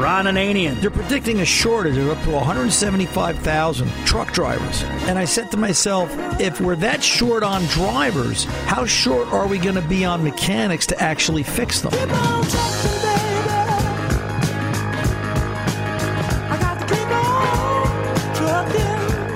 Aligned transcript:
Ron 0.00 0.24
Ananian. 0.24 0.80
They're 0.80 0.90
predicting 0.90 1.40
a 1.40 1.44
shortage 1.44 1.98
of 1.98 2.08
up 2.08 2.24
to 2.24 2.30
175,000 2.30 3.90
truck 4.06 4.32
drivers. 4.32 4.82
And 4.82 5.18
I 5.18 5.26
said 5.26 5.50
to 5.50 5.58
myself, 5.58 6.10
if 6.40 6.58
we're 6.58 6.76
that 6.76 7.02
short 7.02 7.42
on 7.42 7.62
drivers, 7.66 8.44
how 8.64 8.86
short 8.86 9.30
are 9.30 9.46
we 9.46 9.58
going 9.58 9.74
to 9.74 9.82
be 9.82 10.06
on 10.06 10.24
mechanics 10.24 10.86
to 10.86 10.98
actually 11.02 11.42
fix 11.42 11.82
them? 11.82 11.92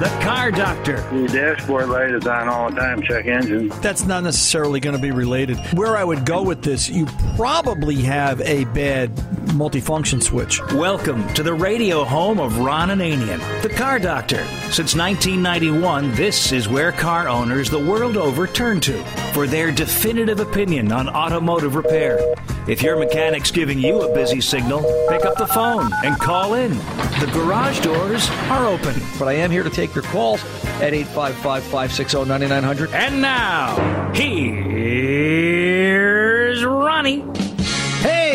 The 0.05 0.11
Car 0.21 0.50
Doctor. 0.50 1.09
Your 1.14 1.29
dashboard 1.29 1.89
light 1.89 2.11
is 2.11 2.27
on 2.27 2.46
all 2.46 2.68
the 2.68 2.77
time. 2.77 3.00
Check 3.00 3.25
engine. 3.25 3.68
That's 3.80 4.04
not 4.04 4.23
necessarily 4.23 4.79
going 4.79 4.95
to 4.95 5.00
be 5.00 5.12
related. 5.12 5.57
Where 5.73 5.96
I 5.96 6.04
would 6.04 6.27
go 6.27 6.43
with 6.43 6.61
this, 6.61 6.91
you 6.91 7.07
probably 7.36 8.03
have 8.03 8.39
a 8.43 8.64
bad 8.67 9.14
multifunction 9.54 10.22
switch. 10.22 10.61
Welcome 10.75 11.27
to 11.32 11.43
the 11.43 11.54
radio 11.54 12.04
home 12.04 12.39
of 12.39 12.59
Ron 12.59 12.90
Ananian, 12.90 13.62
the 13.62 13.71
Car 13.71 13.98
Doctor. 13.98 14.45
Since 14.71 14.95
1991, 14.95 16.14
this 16.17 16.53
is 16.53 16.68
where 16.68 16.93
car 16.93 17.26
owners 17.26 17.71
the 17.71 17.79
world 17.79 18.18
over 18.18 18.46
turn 18.46 18.81
to 18.81 19.03
for 19.32 19.46
their 19.46 19.73
definitive 19.73 20.39
opinion 20.39 20.93
on 20.93 21.09
automotive 21.09 21.76
repair. 21.76 22.21
If 22.67 22.82
your 22.82 22.99
mechanic's 22.99 23.50
giving 23.50 23.79
you 23.79 24.00
a 24.00 24.14
busy 24.14 24.41
signal, 24.41 24.81
pick 25.11 25.27
up 25.27 25.36
the 25.36 25.46
phone 25.46 25.93
and 26.03 26.18
call 26.18 26.54
in. 26.54 26.71
The 27.21 27.31
garage 27.35 27.81
doors 27.81 28.27
are 28.49 28.67
open. 28.67 28.95
But 29.18 29.29
I 29.29 29.35
am 29.35 29.50
here 29.50 29.63
to 29.63 29.68
take 29.68 29.95
your 29.95 30.04
calls 30.04 30.43
at 30.81 30.95
855 30.95 31.63
560 31.64 32.25
9900. 32.25 32.91
And 32.95 33.20
now, 33.20 33.77
here's 34.14 34.64
Ronnie. 36.64 37.23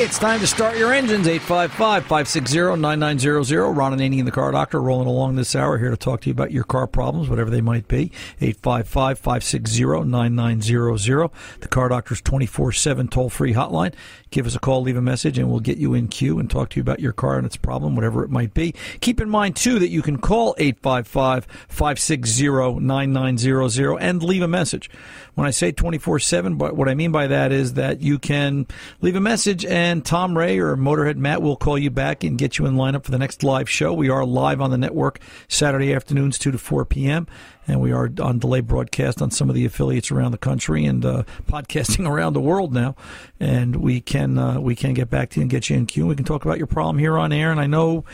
It's 0.09 0.17
time 0.17 0.39
to 0.39 0.47
start 0.47 0.75
your 0.75 0.91
engines. 0.91 1.27
855 1.27 2.01
560 2.01 2.81
9900. 2.81 3.71
Ron 3.73 3.95
Ananian 3.95 4.25
the 4.25 4.31
Car 4.31 4.51
Doctor 4.51 4.81
rolling 4.81 5.07
along 5.07 5.35
this 5.35 5.55
hour 5.55 5.77
here 5.77 5.91
to 5.91 5.97
talk 5.97 6.21
to 6.21 6.29
you 6.29 6.31
about 6.31 6.49
your 6.49 6.63
car 6.63 6.87
problems, 6.87 7.29
whatever 7.29 7.51
they 7.51 7.61
might 7.61 7.87
be. 7.87 8.11
855 8.41 9.19
560 9.19 10.05
9900. 10.05 11.29
The 11.59 11.67
Car 11.67 11.89
Doctor's 11.89 12.21
24 12.21 12.71
7 12.71 13.07
toll 13.07 13.29
free 13.29 13.53
hotline. 13.53 13.93
Give 14.31 14.47
us 14.47 14.55
a 14.55 14.59
call, 14.59 14.81
leave 14.81 14.97
a 14.97 15.01
message, 15.01 15.37
and 15.37 15.49
we'll 15.49 15.59
get 15.59 15.77
you 15.77 15.93
in 15.93 16.07
queue 16.07 16.39
and 16.39 16.49
talk 16.49 16.69
to 16.69 16.77
you 16.77 16.81
about 16.81 16.99
your 16.99 17.13
car 17.13 17.37
and 17.37 17.45
its 17.45 17.57
problem, 17.57 17.95
whatever 17.95 18.23
it 18.23 18.31
might 18.31 18.55
be. 18.55 18.73
Keep 19.01 19.21
in 19.21 19.29
mind, 19.29 19.55
too, 19.55 19.77
that 19.77 19.89
you 19.89 20.01
can 20.01 20.17
call 20.17 20.55
855 20.57 21.45
560 21.67 22.79
9900 22.79 23.97
and 23.97 24.23
leave 24.23 24.41
a 24.41 24.47
message. 24.47 24.89
When 25.35 25.47
I 25.47 25.51
say 25.51 25.71
24 25.71 26.19
7, 26.19 26.55
but 26.55 26.75
what 26.75 26.89
I 26.89 26.95
mean 26.95 27.11
by 27.11 27.27
that 27.27 27.51
is 27.51 27.75
that 27.75 28.01
you 28.01 28.19
can 28.19 28.67
leave 29.01 29.15
a 29.15 29.21
message 29.21 29.65
and 29.65 29.98
Tom 30.01 30.37
Ray 30.37 30.59
or 30.59 30.75
Motorhead 30.75 31.17
Matt 31.17 31.41
will 31.41 31.55
call 31.55 31.77
you 31.77 31.89
back 31.89 32.23
and 32.23 32.37
get 32.37 32.57
you 32.57 32.65
in 32.65 32.75
lineup 32.75 33.03
for 33.03 33.11
the 33.11 33.17
next 33.17 33.43
live 33.43 33.69
show. 33.69 33.93
We 33.93 34.09
are 34.09 34.25
live 34.25 34.61
on 34.61 34.71
the 34.71 34.77
network 34.77 35.19
Saturday 35.47 35.93
afternoons, 35.93 36.37
2 36.39 36.51
to 36.51 36.57
4 36.57 36.85
p.m 36.85 37.27
and 37.69 37.79
we 37.79 37.91
are 37.91 38.09
on 38.19 38.39
delay 38.39 38.61
broadcast 38.61 39.21
on 39.21 39.29
some 39.29 39.47
of 39.47 39.55
the 39.55 39.63
affiliates 39.63 40.09
around 40.09 40.31
the 40.31 40.37
country 40.39 40.85
and 40.85 41.05
uh, 41.05 41.23
podcasting 41.45 42.09
around 42.09 42.33
the 42.33 42.41
world 42.41 42.73
now. 42.73 42.95
And 43.39 43.75
we 43.75 44.01
can 44.01 44.37
uh, 44.37 44.59
we 44.59 44.75
can 44.75 44.93
get 44.93 45.09
back 45.09 45.29
to 45.31 45.39
you 45.39 45.43
and 45.43 45.51
get 45.51 45.69
you 45.69 45.77
in 45.77 45.85
queue. 45.85 46.07
We 46.07 46.15
can 46.15 46.25
talk 46.25 46.43
about 46.43 46.57
your 46.57 46.67
problem 46.67 46.97
here 46.97 47.17
on 47.17 47.31
air. 47.31 47.51
And 47.51 47.59
I 47.59 47.67
know, 47.67 48.05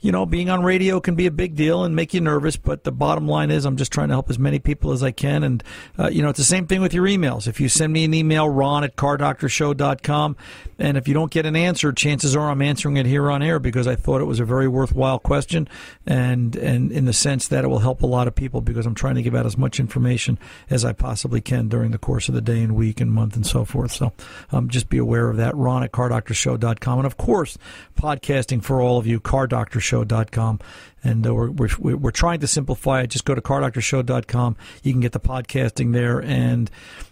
you 0.00 0.12
know, 0.12 0.26
being 0.26 0.50
on 0.50 0.62
radio 0.62 1.00
can 1.00 1.14
be 1.14 1.26
a 1.26 1.30
big 1.30 1.56
deal 1.56 1.84
and 1.84 1.96
make 1.96 2.12
you 2.12 2.20
nervous. 2.20 2.56
But 2.56 2.84
the 2.84 2.92
bottom 2.92 3.26
line 3.26 3.50
is, 3.50 3.64
I'm 3.64 3.76
just 3.76 3.92
trying 3.92 4.08
to 4.08 4.14
help 4.14 4.28
as 4.28 4.38
many 4.38 4.58
people 4.58 4.92
as 4.92 5.02
I 5.02 5.10
can. 5.10 5.42
And 5.42 5.64
uh, 5.98 6.08
you 6.08 6.22
know, 6.22 6.28
it's 6.28 6.38
the 6.38 6.44
same 6.44 6.66
thing 6.66 6.82
with 6.82 6.92
your 6.92 7.06
emails. 7.06 7.48
If 7.48 7.60
you 7.60 7.68
send 7.68 7.92
me 7.92 8.04
an 8.04 8.12
email, 8.12 8.48
Ron 8.48 8.84
at 8.84 8.94
cardoctorshow.com, 8.94 10.36
and 10.78 10.96
if 10.96 11.08
you 11.08 11.14
don't 11.14 11.30
get 11.30 11.46
an 11.46 11.56
answer, 11.56 11.92
chances 11.92 12.36
are 12.36 12.50
I'm 12.50 12.62
answering 12.62 12.98
it 12.98 13.06
here 13.06 13.30
on 13.30 13.42
air 13.42 13.58
because 13.58 13.86
I 13.86 13.96
thought 13.96 14.20
it 14.20 14.26
was 14.26 14.38
a 14.38 14.44
very 14.44 14.68
worthwhile 14.68 15.18
question, 15.18 15.66
and 16.06 16.54
and 16.56 16.92
in 16.92 17.06
the 17.06 17.12
sense 17.12 17.48
that 17.48 17.64
it 17.64 17.68
will 17.68 17.78
help 17.80 18.02
a 18.02 18.06
lot 18.06 18.28
of 18.28 18.34
people 18.34 18.60
because 18.60 18.84
I'm 18.84 18.94
trying 18.98 19.14
to 19.14 19.22
give 19.22 19.34
out 19.34 19.46
as 19.46 19.56
much 19.56 19.80
information 19.80 20.38
as 20.68 20.84
I 20.84 20.92
possibly 20.92 21.40
can 21.40 21.68
during 21.68 21.92
the 21.92 21.98
course 21.98 22.28
of 22.28 22.34
the 22.34 22.40
day 22.40 22.62
and 22.62 22.74
week 22.74 23.00
and 23.00 23.12
month 23.12 23.36
and 23.36 23.46
so 23.46 23.64
forth. 23.64 23.92
So 23.92 24.12
um, 24.52 24.68
just 24.68 24.88
be 24.88 24.98
aware 24.98 25.30
of 25.30 25.36
that. 25.38 25.56
Ron 25.56 25.82
at 25.82 25.92
cardoctorshow.com. 25.92 26.98
And 26.98 27.06
of 27.06 27.16
course, 27.16 27.56
podcasting 27.98 28.62
for 28.62 28.82
all 28.82 28.98
of 28.98 29.06
you, 29.06 29.20
cardoctorshow.com. 29.20 30.60
And 31.04 31.26
uh, 31.26 31.34
we're, 31.34 31.50
we're, 31.78 31.96
we're 31.96 32.10
trying 32.10 32.40
to 32.40 32.46
simplify 32.46 33.02
it. 33.02 33.08
Just 33.08 33.24
go 33.24 33.34
to 33.34 33.40
cardoctorshow.com. 33.40 34.56
You 34.82 34.92
can 34.92 35.00
get 35.00 35.12
the 35.12 35.20
podcasting 35.20 35.92
there. 35.92 36.20
And 36.20 36.70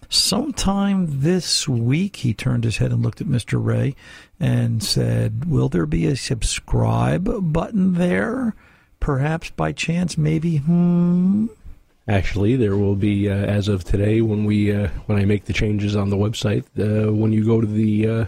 sometime 0.08 1.20
this 1.20 1.68
week, 1.68 2.16
he 2.16 2.34
turned 2.34 2.64
his 2.64 2.78
head 2.78 2.92
and 2.92 3.02
looked 3.02 3.20
at 3.20 3.26
Mr. 3.26 3.64
Ray 3.64 3.94
and 4.40 4.82
said, 4.82 5.44
Will 5.46 5.68
there 5.68 5.86
be 5.86 6.06
a 6.06 6.16
subscribe 6.16 7.52
button 7.52 7.94
there? 7.94 8.54
Perhaps 9.00 9.50
by 9.50 9.72
chance, 9.72 10.18
maybe. 10.18 10.58
Hmm. 10.58 11.46
Actually, 12.08 12.54
there 12.56 12.76
will 12.76 12.94
be 12.94 13.28
uh, 13.28 13.34
as 13.34 13.66
of 13.68 13.82
today 13.82 14.20
when 14.20 14.44
we 14.44 14.72
uh, 14.72 14.88
when 15.06 15.18
I 15.18 15.24
make 15.24 15.46
the 15.46 15.52
changes 15.52 15.96
on 15.96 16.08
the 16.10 16.16
website. 16.16 16.64
Uh, 16.78 17.12
when 17.12 17.32
you 17.32 17.44
go 17.44 17.60
to 17.60 17.66
the 17.66 18.08
uh, 18.08 18.24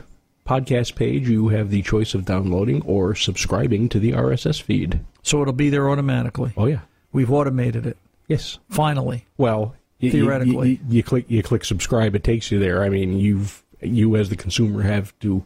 podcast 0.47 0.97
page, 0.97 1.29
you 1.29 1.49
have 1.49 1.71
the 1.71 1.83
choice 1.83 2.13
of 2.15 2.25
downloading 2.25 2.83
or 2.83 3.15
subscribing 3.15 3.89
to 3.91 4.01
the 4.01 4.13
RSS 4.13 4.61
feed. 4.61 4.99
So 5.23 5.43
it'll 5.43 5.53
be 5.53 5.71
there 5.71 5.89
automatically. 5.89 6.53
Oh 6.57 6.67
yeah, 6.67 6.81
We've 7.13 7.31
automated 7.31 7.87
it. 7.87 7.97
yes. 8.27 8.59
Finally. 8.69 9.27
Well, 9.37 9.77
Theoretically. 10.01 10.75
y- 10.77 10.81
you 10.89 11.03
click 11.05 11.27
you 11.29 11.43
click 11.45 11.65
subscribe, 11.65 12.17
it 12.17 12.25
takes 12.25 12.51
you 12.51 12.59
there. 12.59 12.83
I 12.83 12.89
mean, 12.89 13.19
you've 13.19 13.63
you 13.81 14.17
as 14.17 14.29
the 14.29 14.37
consumer 14.37 14.83
have 14.83 15.17
to 15.21 15.45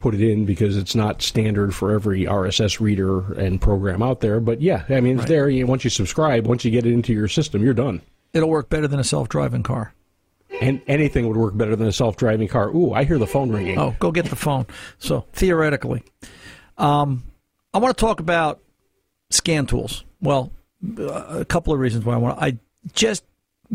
put 0.00 0.14
it 0.14 0.20
in 0.20 0.44
because 0.44 0.76
it's 0.76 0.94
not 0.94 1.22
standard 1.22 1.74
for 1.74 1.92
every 1.92 2.24
RSS 2.24 2.80
reader 2.80 3.32
and 3.34 3.60
program 3.60 4.02
out 4.02 4.20
there. 4.20 4.40
But 4.40 4.60
yeah, 4.62 4.84
I 4.88 5.00
mean, 5.00 5.14
it's 5.14 5.20
Right. 5.20 5.28
there. 5.28 5.48
You, 5.48 5.66
once 5.66 5.84
you 5.84 5.90
subscribe, 5.90 6.46
once 6.46 6.64
you 6.64 6.70
get 6.70 6.86
it 6.86 6.92
into 6.92 7.12
your 7.12 7.28
system, 7.28 7.62
you're 7.62 7.74
done. 7.74 8.00
It'll 8.32 8.48
work 8.50 8.68
better 8.68 8.86
than 8.88 9.00
a 9.00 9.04
self 9.04 9.28
driving 9.28 9.62
car. 9.62 9.92
And 10.60 10.80
anything 10.88 11.28
would 11.28 11.36
work 11.36 11.56
better 11.56 11.76
than 11.76 11.86
a 11.86 11.92
self-driving 11.92 12.48
car. 12.48 12.68
Ooh, 12.70 12.92
I 12.92 13.04
hear 13.04 13.16
the 13.18 13.28
phone 13.28 13.50
ringing. 13.52 13.78
Oh, 13.78 13.94
go 14.00 14.10
get 14.10 14.24
the 14.26 14.34
phone. 14.34 14.66
So 14.98 15.24
theoretically, 15.32 16.02
um, 16.78 17.22
I 17.72 17.78
want 17.78 17.96
to 17.96 18.00
talk 18.00 18.18
about 18.18 18.60
scan 19.30 19.66
tools. 19.66 20.04
Well, 20.20 20.50
a 20.98 21.44
couple 21.44 21.72
of 21.72 21.78
reasons 21.78 22.04
why 22.04 22.14
I 22.14 22.16
want. 22.16 22.38
to. 22.38 22.44
I 22.44 22.58
just 22.92 23.22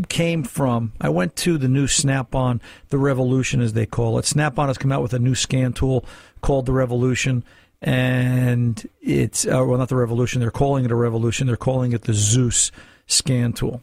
came 0.10 0.44
from. 0.44 0.94
I 1.00 1.10
went 1.10 1.36
to 1.38 1.58
the 1.58 1.68
new 1.68 1.88
Snap-on, 1.88 2.62
the 2.90 2.98
Revolution 2.98 3.62
as 3.62 3.74
they 3.74 3.86
call 3.86 4.18
it. 4.18 4.26
Snap-on 4.26 4.68
has 4.68 4.78
come 4.78 4.92
out 4.92 5.02
with 5.02 5.14
a 5.14 5.20
new 5.20 5.36
scan 5.36 5.74
tool 5.74 6.06
called 6.42 6.66
the 6.66 6.74
Revolution, 6.74 7.44
and 7.82 8.88
it's 9.02 9.46
uh, 9.46 9.64
well, 9.66 9.78
not 9.78 9.90
the 9.90 9.96
Revolution. 9.96 10.42
They're 10.42 10.52
calling 10.52 10.86
it 10.86 10.92
a 10.92 10.96
Revolution. 10.96 11.48
They're 11.48 11.58
calling 11.58 11.92
it 11.92 12.04
the 12.04 12.14
Zeus 12.14 12.72
scan 13.08 13.54
tool. 13.54 13.82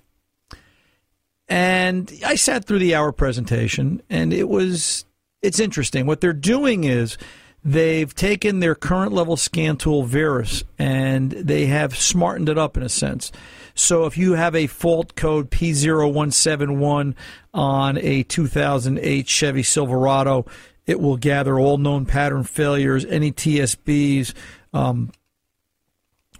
And 1.48 2.12
I 2.24 2.36
sat 2.36 2.64
through 2.64 2.78
the 2.78 2.94
hour 2.94 3.12
presentation, 3.12 4.02
and 4.08 4.32
it 4.32 4.48
was 4.48 5.04
it's 5.42 5.60
interesting. 5.60 6.06
What 6.06 6.20
they're 6.20 6.32
doing 6.32 6.84
is 6.84 7.16
they've 7.64 8.14
taken 8.14 8.60
their 8.60 8.74
current 8.74 9.12
level 9.12 9.36
scan 9.36 9.76
tool 9.76 10.02
Verus 10.04 10.64
and 10.78 11.30
they 11.30 11.66
have 11.66 11.96
smartened 11.96 12.48
it 12.48 12.58
up 12.58 12.76
in 12.76 12.82
a 12.82 12.88
sense. 12.88 13.32
So 13.74 14.06
if 14.06 14.16
you 14.18 14.34
have 14.34 14.54
a 14.54 14.66
fault 14.66 15.14
code 15.14 15.50
P0171 15.50 17.14
on 17.54 17.98
a 17.98 18.22
2008 18.24 19.28
Chevy 19.28 19.62
Silverado, 19.62 20.46
it 20.86 21.00
will 21.00 21.16
gather 21.16 21.58
all 21.58 21.78
known 21.78 22.06
pattern 22.06 22.44
failures, 22.44 23.04
any 23.04 23.32
TSBs, 23.32 24.34
um, 24.72 25.12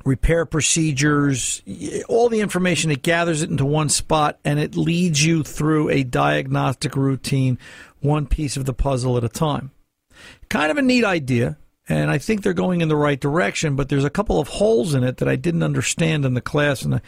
repair 0.04 0.46
procedures, 0.46 1.62
all 2.08 2.28
the 2.28 2.40
information. 2.40 2.90
It 2.90 3.02
gathers 3.02 3.42
it 3.42 3.50
into 3.50 3.64
one 3.64 3.88
spot 3.88 4.38
and 4.44 4.58
it 4.58 4.76
leads 4.76 5.24
you 5.24 5.42
through 5.42 5.90
a 5.90 6.02
diagnostic 6.02 6.96
routine, 6.96 7.58
one 8.00 8.26
piece 8.26 8.56
of 8.56 8.64
the 8.64 8.74
puzzle 8.74 9.16
at 9.16 9.24
a 9.24 9.28
time. 9.28 9.70
Kind 10.48 10.70
of 10.70 10.78
a 10.78 10.82
neat 10.82 11.04
idea, 11.04 11.58
and 11.90 12.08
I 12.08 12.18
think 12.18 12.42
they're 12.42 12.52
going 12.52 12.82
in 12.82 12.88
the 12.88 12.96
right 12.96 13.18
direction, 13.18 13.74
but 13.74 13.88
there's 13.88 14.04
a 14.04 14.10
couple 14.10 14.38
of 14.38 14.46
holes 14.46 14.94
in 14.94 15.02
it 15.02 15.16
that 15.16 15.28
I 15.28 15.34
didn't 15.34 15.64
understand 15.64 16.24
in 16.24 16.34
the 16.34 16.40
class, 16.40 16.82
and 16.82 16.94
I, 16.94 17.00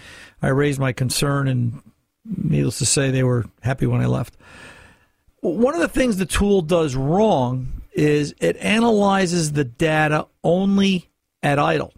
I 0.42 0.48
raised 0.48 0.80
my 0.80 0.92
concern, 0.92 1.46
and 1.46 1.80
needless 2.24 2.78
to 2.78 2.86
say, 2.86 3.10
they 3.10 3.22
were 3.22 3.44
happy 3.62 3.86
when 3.86 4.00
I 4.00 4.06
left. 4.06 4.36
One 5.40 5.74
of 5.74 5.80
the 5.80 5.88
things 5.88 6.16
the 6.16 6.26
tool 6.26 6.62
does 6.62 6.96
wrong 6.96 7.82
is 7.92 8.34
it 8.40 8.56
analyzes 8.56 9.52
the 9.52 9.64
data 9.64 10.26
only 10.42 11.10
at 11.44 11.60
idle. 11.60 11.92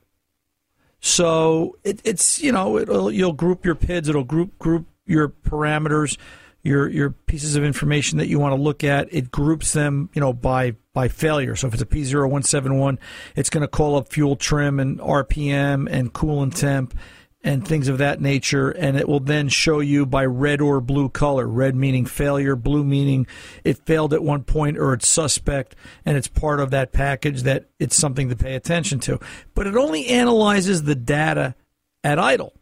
So 1.01 1.77
it, 1.85 2.01
it's 2.05 2.43
you 2.43 2.53
know 2.53 2.79
it'll, 2.79 3.11
you'll 3.11 3.35
group 3.35 3.65
your 3.65 3.75
PIDs, 3.75 4.09
it'll 4.09 4.25
group 4.25 4.59
group 4.59 4.87
your 5.07 5.29
parameters, 5.29 6.17
your 6.65 6.89
your 6.89 7.11
pieces 7.11 7.55
of 7.55 7.63
information 7.63 8.19
that 8.19 8.27
you 8.27 8.41
want 8.41 8.57
to 8.57 8.61
look 8.61 8.83
at. 8.83 9.13
It 9.13 9.31
groups 9.31 9.73
them 9.73 10.11
you 10.15 10.21
know 10.21 10.33
by 10.33 10.75
by 10.93 11.09
failure. 11.09 11.55
So 11.55 11.69
if 11.69 11.75
it's 11.75 11.83
a 11.83 11.87
P0171, 11.87 12.99
it's 13.37 13.51
going 13.51 13.63
to 13.63 13.69
call 13.69 13.97
up 13.97 14.09
fuel 14.09 14.35
trim 14.35 14.81
and 14.81 14.99
RPM 14.99 15.89
and 15.91 16.13
coolant 16.13 16.55
temp 16.55 16.95
and 17.43 17.67
things 17.69 17.89
of 17.89 17.99
that 17.99 18.21
nature. 18.21 18.71
And 18.71 18.97
it 18.97 19.07
will 19.07 19.21
then 19.21 19.49
show 19.49 19.81
you 19.81 20.07
by 20.07 20.25
red 20.25 20.61
or 20.61 20.81
blue 20.81 21.11
color 21.11 21.47
red 21.47 21.77
meaning 21.77 22.07
failure, 22.07 22.57
blue 22.57 22.83
meaning 22.83 23.27
it 23.63 23.85
failed 23.85 24.15
at 24.15 24.23
one 24.23 24.43
point 24.43 24.79
or 24.79 24.95
it's 24.95 25.07
suspect, 25.07 25.77
and 26.07 26.17
it's 26.17 26.29
part 26.29 26.59
of 26.59 26.71
that 26.71 26.93
package 26.93 27.43
that 27.43 27.67
it's 27.79 27.97
something 27.97 28.31
to 28.31 28.37
pay 28.37 28.55
attention 28.55 28.99
to. 29.01 29.21
But 29.55 29.67
it 29.67 29.77
only 29.77 30.07
analyzes 30.07 30.85
the 30.85 30.95
data 30.95 31.55
at 32.03 32.19
idle. 32.19 32.55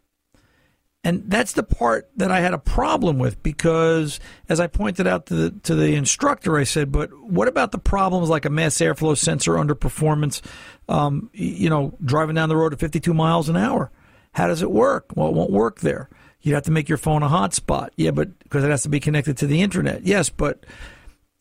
And 1.05 1.23
that's 1.27 1.51
the 1.51 1.63
part 1.63 2.09
that 2.15 2.31
I 2.31 2.39
had 2.39 2.53
a 2.53 2.57
problem 2.57 3.19
with 3.19 3.43
because, 3.43 4.21
as 4.47 4.61
I 4.61 4.67
pointed 4.67 5.05
out 5.05 5.25
to 5.25 5.33
the 5.35 5.49
to 5.63 5.75
the 5.75 5.95
instructor, 5.95 6.57
I 6.57 6.63
said, 6.63 6.93
"But 6.93 7.11
what 7.21 7.49
about 7.49 7.73
the 7.73 7.77
problems 7.77 8.29
like 8.29 8.45
a 8.45 8.49
mass 8.49 8.75
airflow 8.75 9.17
sensor 9.17 9.53
underperformance? 9.53 10.39
Um, 10.87 11.29
you 11.33 11.69
know, 11.69 11.97
driving 12.05 12.35
down 12.35 12.47
the 12.47 12.55
road 12.55 12.71
at 12.71 12.79
52 12.79 13.13
miles 13.13 13.49
an 13.49 13.57
hour. 13.57 13.91
How 14.31 14.47
does 14.47 14.61
it 14.61 14.71
work? 14.71 15.11
Well, 15.15 15.27
it 15.27 15.33
won't 15.33 15.51
work 15.51 15.81
there. 15.81 16.09
You'd 16.41 16.53
have 16.55 16.63
to 16.63 16.71
make 16.71 16.87
your 16.87 16.97
phone 16.97 17.21
a 17.21 17.29
hotspot. 17.29 17.89
Yeah, 17.97 18.11
but 18.11 18.39
because 18.39 18.63
it 18.63 18.69
has 18.69 18.83
to 18.83 18.89
be 18.89 19.01
connected 19.01 19.37
to 19.37 19.47
the 19.47 19.61
internet. 19.61 20.03
Yes, 20.03 20.29
but 20.29 20.65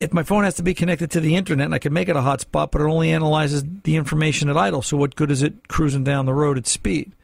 if 0.01 0.13
my 0.13 0.25
phone 0.25 0.43
has 0.43 0.55
to 0.55 0.65
be 0.65 0.75
connected 0.75 1.13
to 1.13 1.21
the 1.21 1.37
internet 1.37 1.67
and 1.67 1.75
I 1.75 1.79
can 1.79 1.93
make 1.93 2.09
it 2.09 2.17
a 2.17 2.21
hotspot, 2.21 2.73
but 2.73 2.81
it 2.81 2.85
only 2.85 3.13
analyzes 3.13 3.63
the 3.85 3.95
information 3.95 4.49
at 4.49 4.57
idle. 4.57 4.83
So 4.83 4.97
what 4.97 5.15
good 5.15 5.31
is 5.31 5.43
it 5.43 5.69
cruising 5.69 6.03
down 6.03 6.27
the 6.27 6.35
road 6.35 6.59
at 6.59 6.67
speed? 6.67 7.15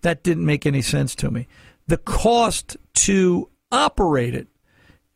That 0.00 0.22
didn't 0.22 0.44
make 0.44 0.66
any 0.66 0.82
sense 0.82 1.14
to 1.16 1.30
me 1.30 1.46
the 1.86 1.98
cost 1.98 2.76
to 2.94 3.50
operate 3.70 4.34
it 4.34 4.48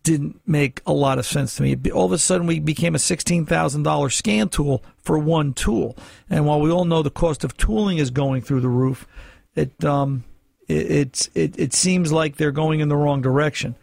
didn't 0.02 0.40
make 0.46 0.80
a 0.86 0.92
lot 0.92 1.18
of 1.18 1.26
sense 1.26 1.56
to 1.56 1.62
me. 1.62 1.76
All 1.90 2.06
of 2.06 2.12
a 2.12 2.18
sudden, 2.18 2.46
we 2.46 2.60
became 2.60 2.94
a 2.94 2.98
$16,000 2.98 4.12
scan 4.12 4.48
tool 4.48 4.82
for 5.02 5.18
one 5.18 5.52
tool. 5.52 5.96
And 6.30 6.46
while 6.46 6.60
we 6.60 6.70
all 6.70 6.84
know 6.84 7.02
the 7.02 7.10
cost 7.10 7.44
of 7.44 7.56
tooling 7.56 7.98
is 7.98 8.10
going 8.10 8.42
through 8.42 8.60
the 8.60 8.68
roof, 8.68 9.06
it, 9.54 9.84
um, 9.84 10.24
it, 10.66 11.28
it, 11.34 11.58
it 11.58 11.74
seems 11.74 12.10
like 12.12 12.36
they're 12.36 12.52
going 12.52 12.80
in 12.80 12.88
the 12.88 12.96
wrong 12.96 13.20
direction. 13.20 13.74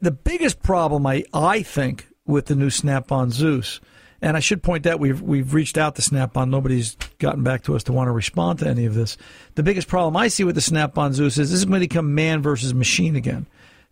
The 0.00 0.10
biggest 0.10 0.62
problem, 0.62 1.06
I, 1.06 1.24
I 1.32 1.62
think, 1.62 2.08
with 2.26 2.46
the 2.46 2.56
new 2.56 2.70
Snap 2.70 3.12
on 3.12 3.30
Zeus 3.30 3.80
and 4.20 4.36
I 4.36 4.40
should 4.40 4.62
point 4.62 4.86
out 4.86 5.00
we've 5.00 5.22
we've 5.22 5.54
reached 5.54 5.78
out 5.78 5.96
to 5.96 6.02
Snap-on. 6.02 6.50
Nobody's 6.50 6.96
gotten 7.18 7.42
back 7.42 7.64
to 7.64 7.76
us 7.76 7.84
to 7.84 7.92
want 7.92 8.08
to 8.08 8.12
respond 8.12 8.58
to 8.60 8.68
any 8.68 8.84
of 8.84 8.94
this. 8.94 9.16
The 9.54 9.62
biggest 9.62 9.88
problem 9.88 10.16
I 10.16 10.28
see 10.28 10.44
with 10.44 10.54
the 10.54 10.60
Snap-on 10.60 11.12
Zeus 11.12 11.38
is 11.38 11.50
this 11.50 11.60
is 11.60 11.64
going 11.64 11.80
to 11.80 11.88
become 11.88 12.14
man 12.14 12.42
versus 12.42 12.74
machine 12.74 13.16
again. 13.16 13.46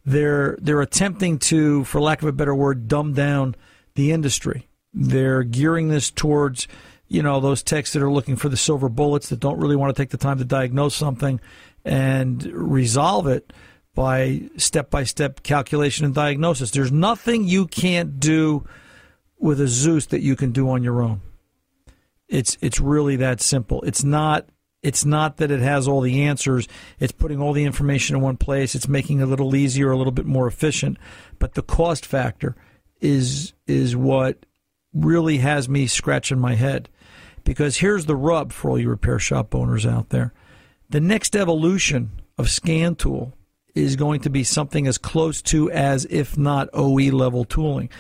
They're 0.04 0.56
they're 0.60 0.80
attempting 0.80 1.38
to, 1.40 1.84
for 1.84 2.00
lack 2.00 2.22
of 2.22 2.28
a 2.28 2.32
better 2.32 2.54
word, 2.54 2.88
dumb 2.88 3.12
down 3.12 3.54
the 3.94 4.12
industry. 4.12 4.68
They're 4.92 5.42
gearing 5.42 5.88
this 5.88 6.10
towards 6.10 6.68
you 7.08 7.22
know 7.22 7.40
those 7.40 7.62
techs 7.62 7.92
that 7.92 8.02
are 8.02 8.10
looking 8.10 8.36
for 8.36 8.48
the 8.48 8.56
silver 8.56 8.88
bullets 8.88 9.28
that 9.28 9.40
don't 9.40 9.58
really 9.58 9.76
want 9.76 9.94
to 9.94 10.00
take 10.00 10.10
the 10.10 10.16
time 10.16 10.38
to 10.38 10.44
diagnose 10.44 10.94
something 10.94 11.40
and 11.84 12.44
resolve 12.46 13.28
it 13.28 13.52
by 13.94 14.42
step 14.56 14.90
by 14.90 15.04
step 15.04 15.42
calculation 15.42 16.04
and 16.04 16.14
diagnosis. 16.14 16.70
There's 16.70 16.92
nothing 16.92 17.44
you 17.44 17.66
can't 17.66 18.18
do 18.18 18.66
with 19.38 19.60
a 19.60 19.68
Zeus 19.68 20.06
that 20.06 20.22
you 20.22 20.36
can 20.36 20.52
do 20.52 20.68
on 20.70 20.82
your 20.82 21.02
own. 21.02 21.20
It's 22.28 22.56
it's 22.60 22.80
really 22.80 23.16
that 23.16 23.40
simple. 23.40 23.82
It's 23.82 24.02
not 24.02 24.48
it's 24.82 25.04
not 25.04 25.38
that 25.38 25.50
it 25.50 25.60
has 25.60 25.88
all 25.88 26.00
the 26.00 26.22
answers. 26.22 26.68
It's 26.98 27.12
putting 27.12 27.40
all 27.40 27.52
the 27.52 27.64
information 27.64 28.16
in 28.16 28.22
one 28.22 28.36
place. 28.36 28.74
It's 28.74 28.88
making 28.88 29.20
it 29.20 29.24
a 29.24 29.26
little 29.26 29.54
easier, 29.54 29.90
a 29.90 29.96
little 29.96 30.12
bit 30.12 30.26
more 30.26 30.46
efficient. 30.46 30.98
But 31.38 31.54
the 31.54 31.62
cost 31.62 32.06
factor 32.06 32.56
is 33.00 33.52
is 33.66 33.96
what 33.96 34.46
really 34.92 35.38
has 35.38 35.68
me 35.68 35.86
scratching 35.86 36.38
my 36.38 36.54
head. 36.54 36.88
Because 37.44 37.78
here's 37.78 38.06
the 38.06 38.16
rub 38.16 38.52
for 38.52 38.70
all 38.70 38.78
you 38.78 38.88
repair 38.88 39.18
shop 39.18 39.54
owners 39.54 39.86
out 39.86 40.10
there. 40.10 40.32
The 40.90 41.00
next 41.00 41.36
evolution 41.36 42.22
of 42.38 42.50
scan 42.50 42.96
tool 42.96 43.32
is 43.74 43.94
going 43.94 44.20
to 44.20 44.30
be 44.30 44.42
something 44.42 44.86
as 44.86 44.98
close 44.98 45.42
to 45.42 45.70
as 45.70 46.06
if 46.06 46.36
not 46.38 46.68
OE 46.72 47.10
level 47.10 47.44
tooling 47.44 47.90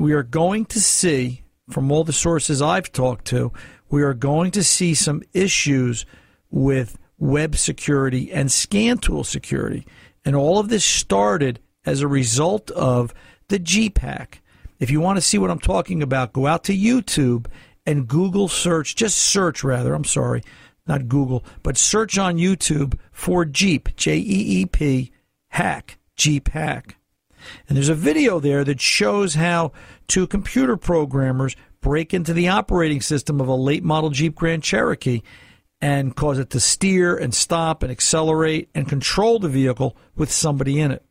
we 0.00 0.12
are 0.14 0.22
going 0.22 0.64
to 0.66 0.80
see, 0.80 1.42
from 1.68 1.92
all 1.92 2.04
the 2.04 2.12
sources 2.12 2.62
I've 2.62 2.90
talked 2.90 3.26
to, 3.26 3.52
we 3.90 4.02
are 4.02 4.14
going 4.14 4.50
to 4.52 4.64
see 4.64 4.94
some 4.94 5.22
issues 5.32 6.06
with 6.50 6.98
web 7.18 7.54
security 7.56 8.32
and 8.32 8.50
scan 8.50 8.98
tool 8.98 9.24
security. 9.24 9.86
And 10.24 10.34
all 10.34 10.58
of 10.58 10.68
this 10.68 10.84
started 10.84 11.60
as 11.84 12.00
a 12.00 12.08
result 12.08 12.70
of 12.70 13.12
the 13.48 13.58
Jeep 13.58 13.98
hack. 13.98 14.42
If 14.78 14.90
you 14.90 15.00
want 15.00 15.18
to 15.18 15.22
see 15.22 15.36
what 15.36 15.50
I'm 15.50 15.60
talking 15.60 16.02
about, 16.02 16.32
go 16.32 16.46
out 16.46 16.64
to 16.64 16.76
YouTube 16.76 17.46
and 17.84 18.08
Google 18.08 18.48
search, 18.48 18.96
just 18.96 19.18
search 19.18 19.62
rather, 19.62 19.92
I'm 19.92 20.04
sorry, 20.04 20.42
not 20.86 21.08
Google, 21.08 21.44
but 21.62 21.76
search 21.76 22.16
on 22.16 22.36
YouTube 22.36 22.98
for 23.12 23.44
Jeep, 23.44 23.94
J 23.96 24.16
E 24.16 24.60
E 24.62 24.66
P, 24.66 25.12
hack, 25.48 25.98
Jeep 26.16 26.48
hack. 26.48 26.96
And 27.68 27.76
there's 27.76 27.88
a 27.88 27.94
video 27.94 28.40
there 28.40 28.64
that 28.64 28.80
shows 28.80 29.34
how 29.34 29.72
two 30.08 30.26
computer 30.26 30.76
programmers 30.76 31.56
break 31.80 32.12
into 32.12 32.32
the 32.32 32.48
operating 32.48 33.00
system 33.00 33.40
of 33.40 33.48
a 33.48 33.54
late 33.54 33.82
model 33.82 34.10
Jeep 34.10 34.34
Grand 34.34 34.62
Cherokee 34.62 35.22
and 35.80 36.14
cause 36.14 36.38
it 36.38 36.50
to 36.50 36.60
steer 36.60 37.16
and 37.16 37.34
stop 37.34 37.82
and 37.82 37.90
accelerate 37.90 38.68
and 38.74 38.88
control 38.88 39.38
the 39.38 39.48
vehicle 39.48 39.96
with 40.14 40.30
somebody 40.30 40.78
in 40.78 40.90
it. 40.90 41.04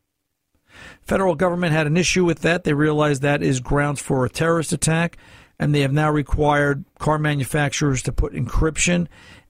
Federal 1.01 1.35
government 1.35 1.73
had 1.73 1.87
an 1.87 1.97
issue 1.97 2.23
with 2.23 2.41
that. 2.41 2.63
They 2.63 2.73
realized 2.73 3.21
that 3.21 3.41
is 3.41 3.59
grounds 3.59 4.01
for 4.01 4.23
a 4.23 4.29
terrorist 4.29 4.71
attack, 4.71 5.17
and 5.57 5.73
they 5.73 5.81
have 5.81 5.91
now 5.91 6.11
required 6.11 6.85
car 6.99 7.17
manufacturers 7.17 8.03
to 8.03 8.11
put 8.11 8.33
encryption 8.33 9.07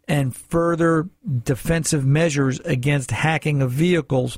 and 0.07 0.35
further 0.35 1.09
defensive 1.44 2.06
measures 2.06 2.59
against 2.62 3.12
hacking 3.12 3.62
of 3.62 3.71
vehicles 3.71 4.38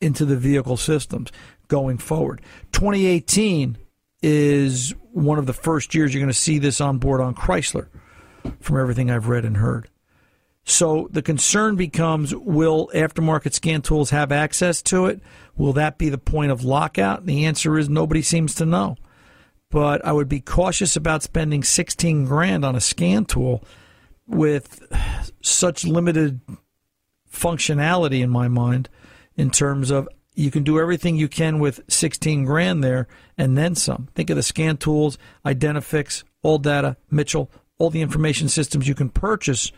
into 0.00 0.24
the 0.24 0.36
vehicle 0.36 0.76
systems 0.76 1.30
going 1.68 1.98
forward. 1.98 2.40
2018 2.72 3.78
is 4.22 4.94
one 5.12 5.38
of 5.38 5.46
the 5.46 5.52
first 5.52 5.94
years 5.94 6.12
you're 6.14 6.20
going 6.20 6.32
to 6.32 6.38
see 6.38 6.58
this 6.58 6.80
on 6.80 6.98
board 6.98 7.20
on 7.20 7.34
Chrysler, 7.34 7.88
from 8.60 8.78
everything 8.78 9.10
I've 9.10 9.28
read 9.28 9.44
and 9.44 9.56
heard. 9.56 9.88
So 10.64 11.08
the 11.10 11.22
concern 11.22 11.76
becomes 11.76 12.34
will 12.34 12.88
aftermarket 12.94 13.52
scan 13.52 13.82
tools 13.82 14.10
have 14.10 14.30
access 14.30 14.80
to 14.82 15.06
it? 15.06 15.20
Will 15.56 15.72
that 15.72 15.98
be 15.98 16.08
the 16.08 16.18
point 16.18 16.52
of 16.52 16.64
lockout? 16.64 17.26
the 17.26 17.46
answer 17.46 17.78
is 17.78 17.88
nobody 17.88 18.22
seems 18.22 18.54
to 18.56 18.66
know. 18.66 18.96
But 19.70 20.04
I 20.04 20.12
would 20.12 20.28
be 20.28 20.40
cautious 20.40 20.96
about 20.96 21.22
spending 21.22 21.64
16 21.64 22.26
grand 22.26 22.64
on 22.64 22.76
a 22.76 22.80
scan 22.80 23.24
tool 23.24 23.64
with 24.26 24.82
such 25.40 25.84
limited 25.84 26.40
functionality 27.30 28.22
in 28.22 28.30
my 28.30 28.48
mind 28.48 28.88
in 29.34 29.50
terms 29.50 29.90
of 29.90 30.08
you 30.34 30.50
can 30.50 30.62
do 30.62 30.78
everything 30.78 31.16
you 31.16 31.28
can 31.28 31.58
with 31.58 31.80
16 31.88 32.44
grand 32.44 32.82
there 32.82 33.06
and 33.36 33.56
then 33.56 33.74
some. 33.74 34.08
Think 34.14 34.30
of 34.30 34.36
the 34.36 34.42
scan 34.42 34.76
tools, 34.76 35.18
Identifix, 35.44 36.24
ALLDATA, 36.44 36.96
Mitchell, 37.10 37.50
all 37.78 37.90
the 37.90 38.00
information 38.00 38.48
systems 38.48 38.88
you 38.88 38.94
can 38.94 39.08
purchase 39.08 39.72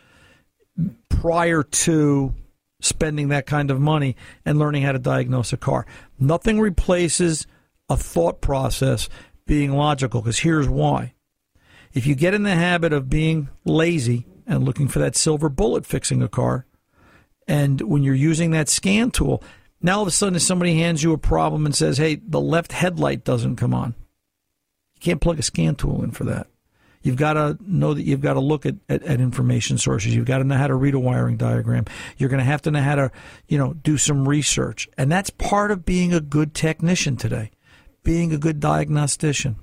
prior 1.09 1.63
to 1.63 2.35
spending 2.81 3.29
that 3.29 3.47
kind 3.47 3.71
of 3.71 3.81
money 3.81 4.17
and 4.45 4.59
learning 4.59 4.83
how 4.83 4.93
to 4.93 4.99
diagnose 4.99 5.53
a 5.53 5.57
car. 5.57 5.87
Nothing 6.19 6.61
replaces 6.61 7.47
a 7.89 7.97
thought 7.97 8.41
process 8.41 9.09
being 9.47 9.73
logical 9.73 10.21
because 10.21 10.41
here's 10.41 10.69
why. 10.69 11.15
If 11.93 12.07
you 12.07 12.15
get 12.15 12.35
in 12.35 12.43
the 12.43 12.55
habit 12.55 12.93
of 12.93 13.09
being 13.09 13.49
lazy 13.65 14.27
and 14.47 14.65
looking 14.65 14.89
for 14.89 14.99
that 14.99 15.17
silver 15.17 15.49
bullet 15.49 15.87
fixing 15.87 16.23
a 16.23 16.29
car, 16.29 16.67
and 17.47 17.81
when 17.81 18.03
you're 18.03 18.15
using 18.15 18.51
that 18.51 18.69
scan 18.69 19.11
tool, 19.11 19.43
now 19.85 19.97
all 19.97 20.03
of 20.03 20.09
a 20.09 20.13
sudden, 20.13 20.35
if 20.35 20.41
somebody 20.41 20.77
hands 20.77 21.03
you 21.03 21.13
a 21.13 21.19
problem 21.19 21.67
and 21.67 21.75
says, 21.75 21.99
"Hey, 21.99 22.15
the 22.17 22.41
left 22.41 22.73
headlight 22.73 23.23
doesn't 23.23 23.57
come 23.57 23.75
on," 23.75 23.95
you 24.95 25.01
can't 25.01 25.21
plug 25.21 25.39
a 25.39 25.43
scan 25.43 25.75
tool 25.75 26.03
in 26.03 26.11
for 26.11 26.25
that. 26.25 26.47
You've 27.03 27.17
got 27.17 27.35
to 27.35 27.59
know 27.61 27.93
that 27.93 28.03
you've 28.03 28.23
got 28.23 28.33
to 28.33 28.41
look 28.41 28.65
at, 28.65 28.77
at, 28.89 29.03
at, 29.03 29.21
information 29.21 29.77
sources. 29.77 30.15
You've 30.15 30.25
got 30.25 30.39
to 30.39 30.45
know 30.45 30.57
how 30.57 30.69
to 30.69 30.75
read 30.75 30.95
a 30.95 30.99
wiring 30.99 31.37
diagram. 31.37 31.85
You're 32.17 32.31
going 32.31 32.39
to 32.39 32.47
have 32.47 32.63
to 32.63 32.71
know 32.71 32.81
how 32.81 32.95
to, 32.95 33.13
you 33.47 33.59
know, 33.59 33.75
do 33.75 33.99
some 33.99 34.27
research. 34.27 34.89
And 34.97 35.13
that's 35.13 35.29
part 35.29 35.71
of 35.71 35.85
being 35.85 36.15
a 36.15 36.21
good 36.21 36.55
technician 36.55 37.19
today, 37.19 37.51
being 38.05 38.33
a 38.33 38.39
good 38.39 38.59
diagnostician. 38.59 39.57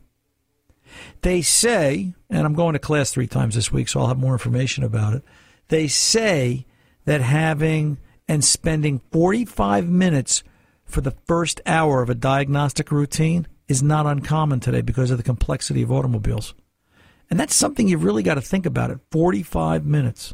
They 1.23 1.41
say, 1.41 2.13
and 2.29 2.45
I'm 2.45 2.53
going 2.53 2.73
to 2.73 2.79
class 2.79 3.11
three 3.11 3.25
times 3.25 3.55
this 3.55 3.71
week, 3.71 3.89
so 3.89 4.01
I'll 4.01 4.07
have 4.07 4.19
more 4.19 4.33
information 4.33 4.83
about 4.83 5.15
it. 5.15 5.23
They 5.69 5.87
say 5.87 6.67
that 7.05 7.21
having 7.21 7.97
and 8.31 8.45
spending 8.45 9.01
45 9.11 9.89
minutes 9.89 10.41
for 10.85 11.01
the 11.01 11.11
first 11.27 11.59
hour 11.65 12.01
of 12.01 12.09
a 12.09 12.15
diagnostic 12.15 12.89
routine 12.89 13.45
is 13.67 13.83
not 13.83 14.05
uncommon 14.05 14.61
today 14.61 14.79
because 14.79 15.11
of 15.11 15.17
the 15.17 15.23
complexity 15.23 15.81
of 15.81 15.91
automobiles. 15.91 16.53
And 17.29 17.37
that's 17.37 17.53
something 17.53 17.89
you've 17.89 18.05
really 18.05 18.23
got 18.23 18.35
to 18.35 18.41
think 18.41 18.65
about 18.65 18.89
it 18.89 18.99
45 19.11 19.85
minutes. 19.85 20.33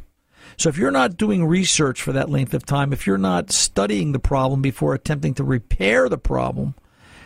So 0.57 0.69
if 0.69 0.77
you're 0.77 0.91
not 0.91 1.17
doing 1.17 1.43
research 1.43 2.03
for 2.03 2.11
that 2.11 2.29
length 2.29 2.53
of 2.53 2.67
time, 2.67 2.93
if 2.93 3.07
you're 3.07 3.17
not 3.17 3.49
studying 3.49 4.11
the 4.11 4.19
problem 4.19 4.61
before 4.61 4.93
attempting 4.93 5.33
to 5.33 5.43
repair 5.43 6.07
the 6.07 6.19
problem, 6.19 6.75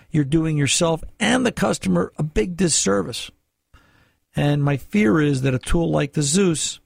you're 0.10 0.24
doing 0.24 0.58
yourself 0.58 1.04
and 1.20 1.46
the 1.46 1.52
customer 1.52 2.14
a 2.18 2.24
big 2.24 2.56
disservice. 2.56 3.30
And 4.38 4.64
my 4.64 4.78
fear 4.78 5.20
is 5.20 5.42
that 5.42 5.54
a 5.54 5.60
tool 5.60 5.92
like 5.92 6.14
the 6.14 6.22
Zeus, 6.22 6.80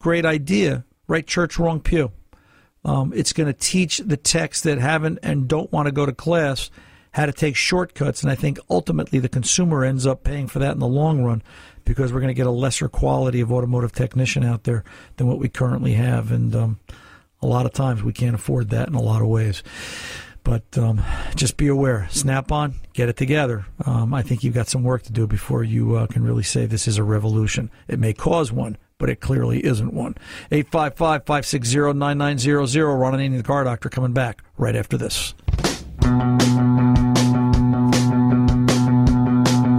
great 0.00 0.26
idea, 0.26 0.84
right 1.06 1.24
church, 1.24 1.60
wrong 1.60 1.78
pew 1.78 2.10
Um, 2.84 3.12
it's 3.14 3.32
going 3.32 3.46
to 3.46 3.58
teach 3.58 3.98
the 3.98 4.16
techs 4.16 4.62
that 4.62 4.78
haven't 4.78 5.18
and 5.22 5.48
don't 5.48 5.70
want 5.72 5.86
to 5.86 5.92
go 5.92 6.06
to 6.06 6.12
class 6.12 6.70
how 7.12 7.26
to 7.26 7.32
take 7.32 7.56
shortcuts. 7.56 8.22
And 8.22 8.30
I 8.30 8.34
think 8.34 8.58
ultimately 8.68 9.18
the 9.18 9.28
consumer 9.28 9.84
ends 9.84 10.06
up 10.06 10.24
paying 10.24 10.46
for 10.46 10.60
that 10.60 10.72
in 10.72 10.78
the 10.78 10.86
long 10.86 11.22
run 11.22 11.42
because 11.84 12.12
we're 12.12 12.20
going 12.20 12.28
to 12.28 12.34
get 12.34 12.46
a 12.46 12.52
lesser 12.52 12.88
quality 12.88 13.40
of 13.40 13.52
automotive 13.52 13.92
technician 13.92 14.44
out 14.44 14.64
there 14.64 14.84
than 15.16 15.26
what 15.26 15.38
we 15.38 15.48
currently 15.48 15.94
have. 15.94 16.30
And 16.30 16.54
um, 16.54 16.78
a 17.42 17.46
lot 17.46 17.66
of 17.66 17.72
times 17.72 18.02
we 18.02 18.12
can't 18.12 18.34
afford 18.34 18.70
that 18.70 18.88
in 18.88 18.94
a 18.94 19.00
lot 19.00 19.22
of 19.22 19.28
ways. 19.28 19.62
But 20.42 20.78
um, 20.78 21.02
just 21.34 21.56
be 21.56 21.66
aware. 21.66 22.08
Snap 22.10 22.50
on, 22.50 22.74
get 22.94 23.08
it 23.08 23.16
together. 23.16 23.66
Um, 23.84 24.14
I 24.14 24.22
think 24.22 24.42
you've 24.42 24.54
got 24.54 24.68
some 24.68 24.84
work 24.84 25.02
to 25.02 25.12
do 25.12 25.26
before 25.26 25.62
you 25.62 25.96
uh, 25.96 26.06
can 26.06 26.24
really 26.24 26.42
say 26.42 26.64
this 26.64 26.88
is 26.88 26.96
a 26.96 27.04
revolution. 27.04 27.70
It 27.88 27.98
may 27.98 28.14
cause 28.14 28.50
one, 28.50 28.78
but 29.00 29.10
it 29.10 29.18
clearly 29.18 29.64
isn't 29.64 29.92
one. 29.92 30.14
855 30.52 31.24
560 31.24 31.94
9900. 31.94 32.94
Ron 32.94 33.14
Ananian, 33.14 33.38
the 33.38 33.42
car 33.42 33.64
doctor, 33.64 33.88
coming 33.88 34.12
back 34.12 34.44
right 34.56 34.76
after 34.76 34.96
this. 34.96 35.34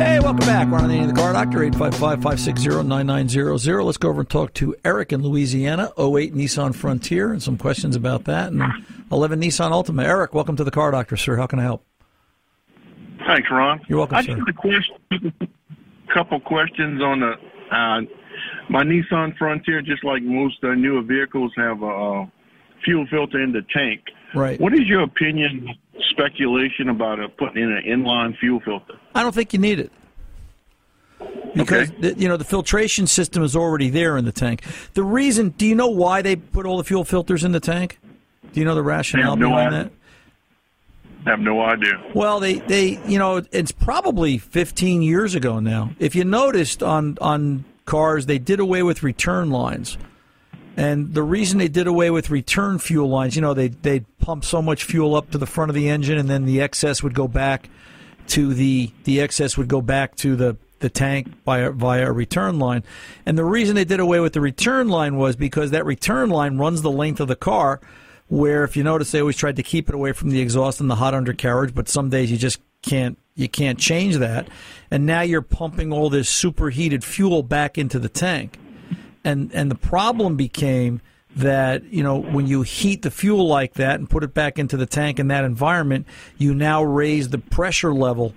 Hey, 0.02 0.20
welcome 0.20 0.48
back. 0.48 0.70
Ron 0.70 0.90
Ananian, 0.90 1.08
the 1.08 1.14
car 1.14 1.32
doctor, 1.34 1.60
855-560-9900. 1.60 3.86
Let's 3.86 3.98
go 3.98 4.10
over 4.10 4.22
and 4.22 4.30
talk 4.30 4.54
to 4.56 4.76
Eric 4.84 5.14
in 5.14 5.22
Louisiana, 5.22 5.92
08 5.98 6.34
Nissan 6.34 6.74
Frontier, 6.76 7.32
and 7.32 7.42
some 7.42 7.58
questions 7.58 7.96
about 7.96 8.26
that, 8.26 8.52
and 8.52 8.64
11 9.12 9.40
Nissan 9.40 9.72
Altima. 9.72 10.04
Eric, 10.04 10.34
welcome 10.34 10.56
to 10.56 10.64
the 10.64 10.72
car 10.72 10.90
doctor, 10.92 11.16
sir. 11.16 11.38
How 11.38 11.46
can 11.46 11.60
I 11.60 11.64
help? 11.64 11.86
Thanks, 13.28 13.48
Ron. 13.52 13.82
You're 13.88 14.00
welcome, 14.00 14.18
I 14.18 14.22
sir. 14.22 14.36
just 14.36 14.40
have 14.40 14.48
a 14.48 14.54
question, 14.54 14.96
couple 16.12 16.40
questions 16.40 17.00
on 17.02 17.20
the 17.20 17.34
uh, 17.72 18.02
my 18.70 18.84
Nissan 18.84 19.38
Frontier. 19.38 19.82
Just 19.82 20.04
like 20.04 20.22
most 20.24 20.64
uh, 20.64 20.74
newer 20.74 21.02
vehicles, 21.02 21.52
have 21.58 21.82
a 21.84 22.32
fuel 22.84 23.06
filter 23.10 23.42
in 23.42 23.52
the 23.52 23.62
tank. 23.74 24.02
Right. 24.34 24.60
What 24.60 24.74
is 24.74 24.82
your 24.88 25.04
opinion, 25.04 25.68
speculation 26.12 26.90
about 26.90 27.20
uh, 27.20 27.28
putting 27.38 27.62
in 27.64 27.72
an 27.72 27.84
inline 27.86 28.38
fuel 28.38 28.60
filter? 28.64 28.94
I 29.14 29.24
don't 29.24 29.36
think 29.36 29.54
you 29.54 29.60
need 29.60 29.80
it. 29.80 29.92
Because 31.54 31.90
Okay. 31.92 31.98
the, 32.14 32.20
you 32.20 32.28
know 32.28 32.38
the 32.38 32.46
filtration 32.46 33.06
system 33.08 33.44
is 33.44 33.56
already 33.56 33.90
there 33.90 34.18
in 34.18 34.26
the 34.26 34.32
tank. 34.32 34.64
The 34.94 35.04
reason, 35.04 35.50
do 35.50 35.66
you 35.68 35.76
know 35.76 35.90
why 35.90 36.22
they 36.22 36.36
put 36.36 36.66
all 36.66 36.78
the 36.78 36.84
fuel 36.84 37.04
filters 37.04 37.44
in 37.44 37.52
the 37.52 37.60
tank? 37.60 38.00
Do 38.54 38.60
you 38.60 38.66
know 38.66 38.74
the 38.76 38.82
rationale 38.84 39.36
no 39.36 39.50
behind 39.50 39.76
idea. 39.76 39.84
that? 39.84 39.92
I 41.28 41.30
have 41.32 41.40
no 41.40 41.62
idea. 41.62 42.02
Well, 42.16 42.40
they, 42.40 42.56
they 42.60 43.00
you 43.06 43.20
know 43.20 43.44
it's 43.52 43.72
probably 43.72 44.38
15 44.40 45.02
years 45.04 45.36
ago 45.36 45.60
now. 45.60 45.92
If 46.00 46.16
you 46.16 46.24
noticed 46.24 46.82
on 46.82 47.18
on 47.22 47.66
cars, 47.86 48.26
they 48.26 48.40
did 48.40 48.60
away 48.60 48.84
with 48.84 49.04
return 49.04 49.50
lines, 49.50 49.98
and 50.78 51.14
the 51.14 51.24
reason 51.24 51.58
they 51.60 51.68
did 51.68 51.88
away 51.88 52.10
with 52.10 52.30
return 52.30 52.80
fuel 52.80 53.10
lines, 53.10 53.36
you 53.36 53.42
know, 53.42 53.54
they 53.54 53.68
they 53.68 54.02
pump 54.20 54.46
so 54.46 54.62
much 54.62 54.84
fuel 54.84 55.16
up 55.16 55.32
to 55.32 55.38
the 55.38 55.46
front 55.46 55.70
of 55.70 55.76
the 55.76 55.90
engine, 55.90 56.18
and 56.18 56.30
then 56.30 56.46
the 56.46 56.62
excess 56.62 57.04
would 57.04 57.14
go 57.14 57.28
back 57.28 57.70
to 58.28 58.54
the 58.54 58.92
the 59.04 59.20
excess 59.20 59.58
would 59.58 59.68
go 59.68 59.82
back 59.82 60.16
to 60.16 60.36
the 60.36 60.58
the 60.80 60.90
tank 60.90 61.28
via 61.46 61.72
via 61.72 62.08
a 62.08 62.12
return 62.12 62.58
line. 62.60 62.84
And 63.26 63.38
the 63.38 63.46
reason 63.46 63.76
they 63.76 63.86
did 63.86 64.00
away 64.00 64.20
with 64.20 64.34
the 64.34 64.42
return 64.42 64.88
line 64.88 65.18
was 65.18 65.36
because 65.36 65.72
that 65.72 65.86
return 65.86 66.30
line 66.30 66.58
runs 66.58 66.82
the 66.82 66.92
length 66.92 67.20
of 67.20 67.28
the 67.28 67.36
car. 67.36 67.80
Where 68.28 68.64
if 68.64 68.78
you 68.78 68.84
notice, 68.84 69.12
they 69.12 69.20
always 69.20 69.36
tried 69.36 69.58
to 69.58 69.64
keep 69.64 69.90
it 69.90 69.96
away 69.96 70.14
from 70.14 70.30
the 70.30 70.40
exhaust 70.40 70.80
and 70.80 70.90
the 70.90 70.96
hot 70.96 71.14
undercarriage, 71.14 71.76
but 71.76 71.90
some 71.90 72.10
days 72.10 72.32
you 72.32 72.38
just 72.38 72.62
can't 72.82 73.18
you 73.36 73.50
can't 73.50 73.80
change 73.80 74.18
that. 74.18 74.48
And 74.90 75.06
now 75.06 75.22
you're 75.22 75.42
pumping 75.42 75.92
all 75.92 76.10
this 76.10 76.30
superheated 76.30 77.04
fuel 77.04 77.44
back 77.44 77.78
into 77.78 78.00
the 78.00 78.10
tank. 78.10 78.58
And 79.24 79.52
and 79.54 79.70
the 79.70 79.76
problem 79.76 80.36
became 80.36 81.02
that 81.36 81.84
you 81.86 82.04
know 82.04 82.18
when 82.18 82.48
you 82.48 82.62
heat 82.62 83.04
the 83.04 83.12
fuel 83.12 83.48
like 83.48 83.76
that 83.76 84.00
and 84.00 84.10
put 84.10 84.24
it 84.24 84.34
back 84.34 84.60
into 84.60 84.76
the 84.76 84.86
tank 84.86 85.20
in 85.20 85.28
that 85.30 85.44
environment, 85.44 86.08
you 86.38 86.54
now 86.54 86.84
raise 86.84 87.30
the 87.30 87.38
pressure 87.38 87.94
level 87.94 88.34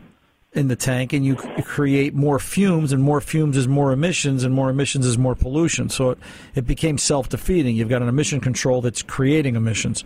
in 0.52 0.68
the 0.68 0.76
tank 0.76 1.12
and 1.12 1.26
you 1.26 1.34
create 1.34 2.14
more 2.14 2.38
fumes 2.38 2.92
and 2.92 3.02
more 3.02 3.20
fumes 3.20 3.56
is 3.56 3.66
more 3.66 3.90
emissions 3.90 4.44
and 4.44 4.54
more 4.54 4.70
emissions 4.70 5.04
is 5.04 5.18
more 5.18 5.34
pollution. 5.34 5.88
So 5.88 6.10
it, 6.10 6.18
it 6.54 6.64
became 6.64 6.96
self-defeating. 6.96 7.74
You've 7.74 7.88
got 7.88 8.02
an 8.02 8.08
emission 8.08 8.40
control 8.40 8.80
that's 8.80 9.02
creating 9.02 9.56
emissions 9.56 10.04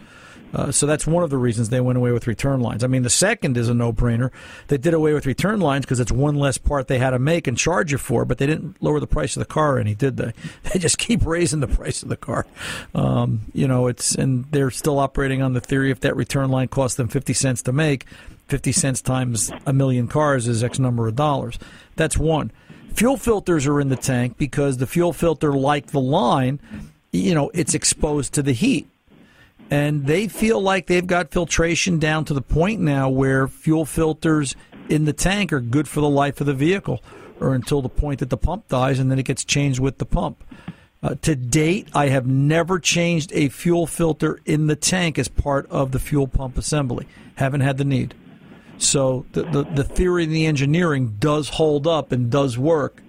uh, 0.55 0.73
so 0.73 0.87
that's 0.87 1.07
one 1.07 1.23
of 1.23 1.31
the 1.31 1.37
reasons 1.37 1.69
they 1.69 1.81
went 1.81 1.99
away 1.99 2.13
with 2.13 2.27
return 2.27 2.61
lines. 2.61 2.83
I 2.83 2.87
mean, 2.87 3.03
the 3.03 3.11
second 3.11 3.57
is 3.57 3.69
a 3.69 3.75
no-brainer. 3.75 4.31
They 4.69 4.79
did 4.79 4.95
away 4.95 5.13
with 5.13 5.27
return 5.27 5.61
lines 5.61 5.85
because 5.85 6.01
it's 6.01 6.13
one 6.13 6.37
less 6.37 6.59
part 6.59 6.89
they 6.89 6.99
had 6.99 7.11
to 7.11 7.19
make 7.19 7.47
and 7.47 7.57
charge 7.57 7.93
you 7.93 7.99
for, 7.99 8.25
but 8.25 8.39
they 8.39 8.47
didn't 8.47 8.83
lower 8.83 9.01
the 9.01 9.07
price 9.07 9.37
of 9.37 9.41
the 9.41 9.47
car 9.47 9.79
any, 9.79 9.95
did 9.95 10.17
they? 10.17 10.33
They 10.73 10.79
just 10.79 10.99
keep 10.99 11.25
raising 11.25 11.61
the 11.61 11.69
price 11.69 12.03
of 12.03 12.09
the 12.09 12.17
car. 12.17 12.47
Um, 12.95 13.43
you 13.55 13.67
know, 13.67 13.87
it's 13.87 14.15
and 14.15 14.45
they're 14.51 14.71
still 14.71 14.99
operating 14.99 15.41
on 15.41 15.55
the 15.55 15.61
theory 15.61 15.91
if 15.91 16.01
that 16.01 16.15
return 16.15 16.51
line 16.51 16.69
costs 16.69 16.97
them 16.97 17.09
fifty 17.09 17.33
cents 17.33 17.63
to 17.63 17.73
make, 17.73 18.05
fifty 18.49 18.73
cents 18.73 19.01
times 19.01 19.51
a 19.67 19.73
million 19.73 20.09
cars 20.09 20.47
is 20.47 20.63
X 20.63 20.79
number 20.79 21.09
of 21.09 21.17
dollars. 21.17 21.59
That's 21.97 22.19
one. 22.19 22.51
Fuel 22.95 23.17
filters 23.17 23.67
are 23.67 23.81
in 23.81 23.89
the 23.89 23.97
tank 23.97 24.37
because 24.37 24.77
the 24.77 24.87
fuel 24.87 25.13
filter, 25.13 25.53
like 25.53 25.87
the 25.87 26.01
line, 26.01 26.61
you 27.13 27.35
know, 27.35 27.51
it's 27.55 27.75
exposed 27.75 28.35
to 28.35 28.43
the 28.43 28.53
heat 28.53 28.89
and 29.71 30.07
they 30.07 30.29
feel 30.29 30.61
like 30.61 30.87
they've 30.87 31.07
got 31.07 31.31
filtration 31.31 31.99
down 31.99 32.25
to 32.27 32.35
the 32.35 32.43
point 32.43 32.81
now 32.81 33.09
where 33.09 33.47
fuel 33.47 33.85
filters 33.85 34.57
in 34.89 35.05
the 35.05 35.13
tank 35.13 35.53
are 35.53 35.61
good 35.61 35.87
for 35.87 36.01
the 36.01 36.09
life 36.09 36.41
of 36.41 36.47
the 36.47 36.55
vehicle 36.55 37.03
or 37.41 37.55
until 37.55 37.83
the 37.83 37.89
point 37.89 38.21
that 38.21 38.31
the 38.31 38.37
pump 38.37 38.69
dies 38.69 38.99
and 38.99 39.11
then 39.11 39.19
it 39.19 39.25
gets 39.25 39.45
changed 39.45 39.79
with 39.79 39.99
the 39.99 40.07
pump. 40.07 40.43
Uh, 41.01 41.15
to 41.23 41.37
date, 41.37 41.89
I 41.95 42.09
have 42.09 42.27
never 42.27 42.81
changed 42.81 43.31
a 43.33 43.49
fuel 43.51 43.87
filter 43.87 44.41
in 44.45 44.67
the 44.67 44.75
tank 44.75 45.19
as 45.19 45.29
part 45.29 45.71
of 45.71 45.93
the 45.93 46.01
fuel 46.01 46.27
pump 46.27 46.59
assembly. 46.59 47.07
Haven't 47.37 47.61
had 47.61 47.79
the 47.79 47.85
need. 47.85 48.15
So 48.79 49.25
the, 49.33 49.43
the, 49.43 49.63
the 49.63 49.85
theory 49.85 50.25
and 50.25 50.33
the 50.33 50.47
engineering 50.47 51.17
does 51.19 51.51
hold 51.51 51.87
up 51.87 52.11
and 52.11 52.31
does 52.31 52.59
work. 52.59 53.03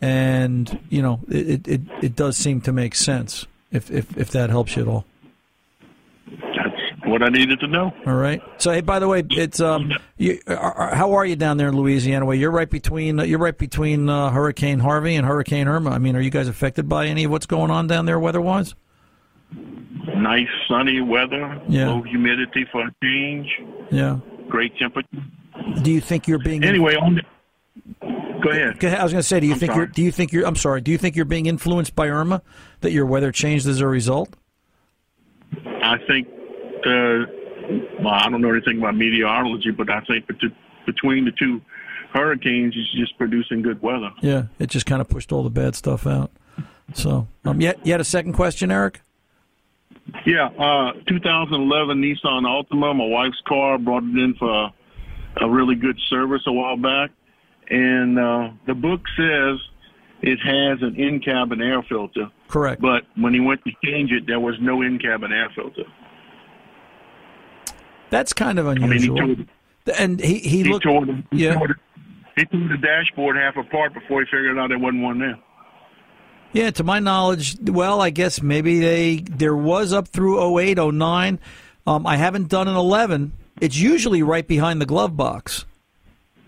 And, 0.00 0.80
you 0.88 1.02
know, 1.02 1.20
it, 1.28 1.68
it, 1.68 1.80
it 2.02 2.16
does 2.16 2.36
seem 2.36 2.62
to 2.62 2.72
make 2.72 2.94
sense 2.94 3.46
if, 3.70 3.90
if, 3.90 4.16
if 4.16 4.30
that 4.30 4.50
helps 4.50 4.74
you 4.74 4.82
at 4.82 4.88
all. 4.88 5.04
What 7.10 7.22
I 7.22 7.28
needed 7.28 7.58
to 7.60 7.66
know. 7.66 7.92
All 8.06 8.14
right. 8.14 8.40
So, 8.58 8.70
hey, 8.72 8.80
by 8.80 8.98
the 9.00 9.08
way, 9.08 9.22
it's 9.30 9.58
um, 9.60 9.92
you, 10.16 10.38
are, 10.46 10.56
are- 10.56 10.94
how 10.94 11.12
are 11.12 11.26
you 11.26 11.34
down 11.36 11.56
there 11.56 11.68
in 11.68 11.76
Louisiana? 11.76 12.24
Well, 12.24 12.36
you're 12.36 12.50
right 12.50 12.70
between 12.70 13.18
uh, 13.20 13.24
you're 13.24 13.38
right 13.40 13.56
between 13.58 14.08
uh, 14.08 14.30
Hurricane 14.30 14.78
Harvey 14.78 15.16
and 15.16 15.26
Hurricane 15.26 15.66
Irma. 15.68 15.90
I 15.90 15.98
mean, 15.98 16.14
are 16.16 16.20
you 16.20 16.30
guys 16.30 16.46
affected 16.48 16.88
by 16.88 17.06
any 17.06 17.24
of 17.24 17.30
what's 17.30 17.46
going 17.46 17.70
on 17.70 17.86
down 17.88 18.06
there 18.06 18.18
weather-wise? 18.20 18.74
Nice 20.16 20.48
sunny 20.68 21.00
weather, 21.00 21.60
Yeah. 21.68 21.88
low 21.88 22.02
humidity 22.02 22.64
for 22.70 22.82
a 22.86 22.90
change, 23.02 23.48
Yeah. 23.90 24.18
great 24.48 24.76
temperature. 24.78 25.08
Do 25.82 25.90
you 25.90 26.00
think 26.00 26.28
you're 26.28 26.38
being 26.38 26.62
Anyway, 26.64 26.94
on 26.94 27.16
the, 27.16 27.22
go 28.40 28.50
ahead. 28.50 28.78
Go 28.78 28.86
ahead. 28.88 29.00
I 29.00 29.02
was 29.02 29.12
going 29.12 29.20
to 29.22 29.26
say, 29.26 29.40
do 29.40 29.46
you 29.46 29.54
I'm 29.54 29.58
think 29.58 29.72
sorry. 29.72 29.78
you're 29.80 29.86
do 29.88 30.02
you 30.02 30.12
think 30.12 30.32
you're 30.32 30.46
I'm 30.46 30.56
sorry, 30.56 30.80
do 30.80 30.90
you 30.90 30.98
think 30.98 31.16
you're 31.16 31.24
being 31.24 31.46
influenced 31.46 31.94
by 31.96 32.08
Irma 32.08 32.42
that 32.80 32.92
your 32.92 33.06
weather 33.06 33.32
changed 33.32 33.66
as 33.66 33.80
a 33.80 33.86
result? 33.86 34.34
I 35.82 35.96
think, 36.06 36.28
uh, 36.86 37.26
well, 38.00 38.14
I 38.14 38.28
don't 38.30 38.40
know 38.40 38.50
anything 38.52 38.78
about 38.78 38.96
meteorology, 38.96 39.70
but 39.70 39.90
I 39.90 40.00
think 40.00 40.26
bet- 40.26 40.50
between 40.86 41.24
the 41.24 41.32
two 41.32 41.60
hurricanes, 42.12 42.74
it's 42.76 42.92
just 42.92 43.16
producing 43.18 43.62
good 43.62 43.80
weather. 43.82 44.10
Yeah, 44.20 44.44
it 44.58 44.68
just 44.68 44.86
kind 44.86 45.00
of 45.00 45.08
pushed 45.08 45.32
all 45.32 45.42
the 45.42 45.50
bad 45.50 45.74
stuff 45.76 46.06
out. 46.06 46.30
So, 46.94 47.28
um, 47.44 47.60
yet 47.60 47.84
you 47.86 47.92
had 47.92 48.00
a 48.00 48.04
second 48.04 48.32
question, 48.32 48.70
Eric? 48.70 49.00
Yeah, 50.26 50.46
uh, 50.46 50.92
2011 51.06 52.02
Nissan 52.02 52.42
Altima, 52.42 52.96
my 52.96 53.06
wife's 53.06 53.40
car, 53.46 53.78
brought 53.78 54.02
it 54.02 54.16
in 54.18 54.34
for 54.38 54.72
a 55.40 55.48
really 55.48 55.76
good 55.76 55.98
service 56.08 56.42
a 56.46 56.52
while 56.52 56.76
back, 56.76 57.10
and 57.68 58.18
uh, 58.18 58.50
the 58.66 58.74
book 58.74 59.02
says 59.16 59.58
it 60.22 60.38
has 60.40 60.82
an 60.82 60.96
in-cabin 60.96 61.62
air 61.62 61.82
filter, 61.88 62.28
Correct. 62.48 62.80
but 62.82 63.04
when 63.16 63.32
he 63.34 63.40
went 63.40 63.62
to 63.64 63.70
change 63.84 64.10
it, 64.10 64.26
there 64.26 64.40
was 64.40 64.56
no 64.60 64.82
in-cabin 64.82 65.32
air 65.32 65.50
filter. 65.54 65.84
That's 68.10 68.32
kind 68.32 68.58
of 68.58 68.66
I 68.66 68.74
mean, 68.74 68.92
he 68.92 69.08
unusual. 69.08 69.46
and 69.98 70.20
he 70.20 70.38
he, 70.38 70.48
he 70.62 70.64
looked 70.64 70.84
tore, 70.84 71.06
the, 71.06 71.22
he, 71.30 71.44
yeah. 71.44 71.54
tore 71.54 71.68
the, 71.68 71.74
he 72.36 72.44
tore 72.44 72.68
the 72.68 72.76
dashboard 72.76 73.36
half 73.36 73.56
apart 73.56 73.94
before 73.94 74.20
he 74.20 74.26
figured 74.26 74.58
out 74.58 74.68
there 74.68 74.78
wasn't 74.78 75.02
one 75.02 75.18
there. 75.18 75.38
Yeah, 76.52 76.70
to 76.72 76.84
my 76.84 76.98
knowledge, 76.98 77.56
well, 77.62 78.00
I 78.00 78.10
guess 78.10 78.42
maybe 78.42 78.80
they 78.80 79.16
there 79.18 79.56
was 79.56 79.92
up 79.92 80.08
through 80.08 80.58
08, 80.58 80.78
09. 80.78 81.38
Um, 81.86 82.06
I 82.06 82.16
haven't 82.16 82.48
done 82.48 82.66
an 82.66 82.74
11. 82.76 83.32
It's 83.60 83.78
usually 83.78 84.22
right 84.22 84.46
behind 84.46 84.80
the 84.80 84.86
glove 84.86 85.16
box. 85.16 85.64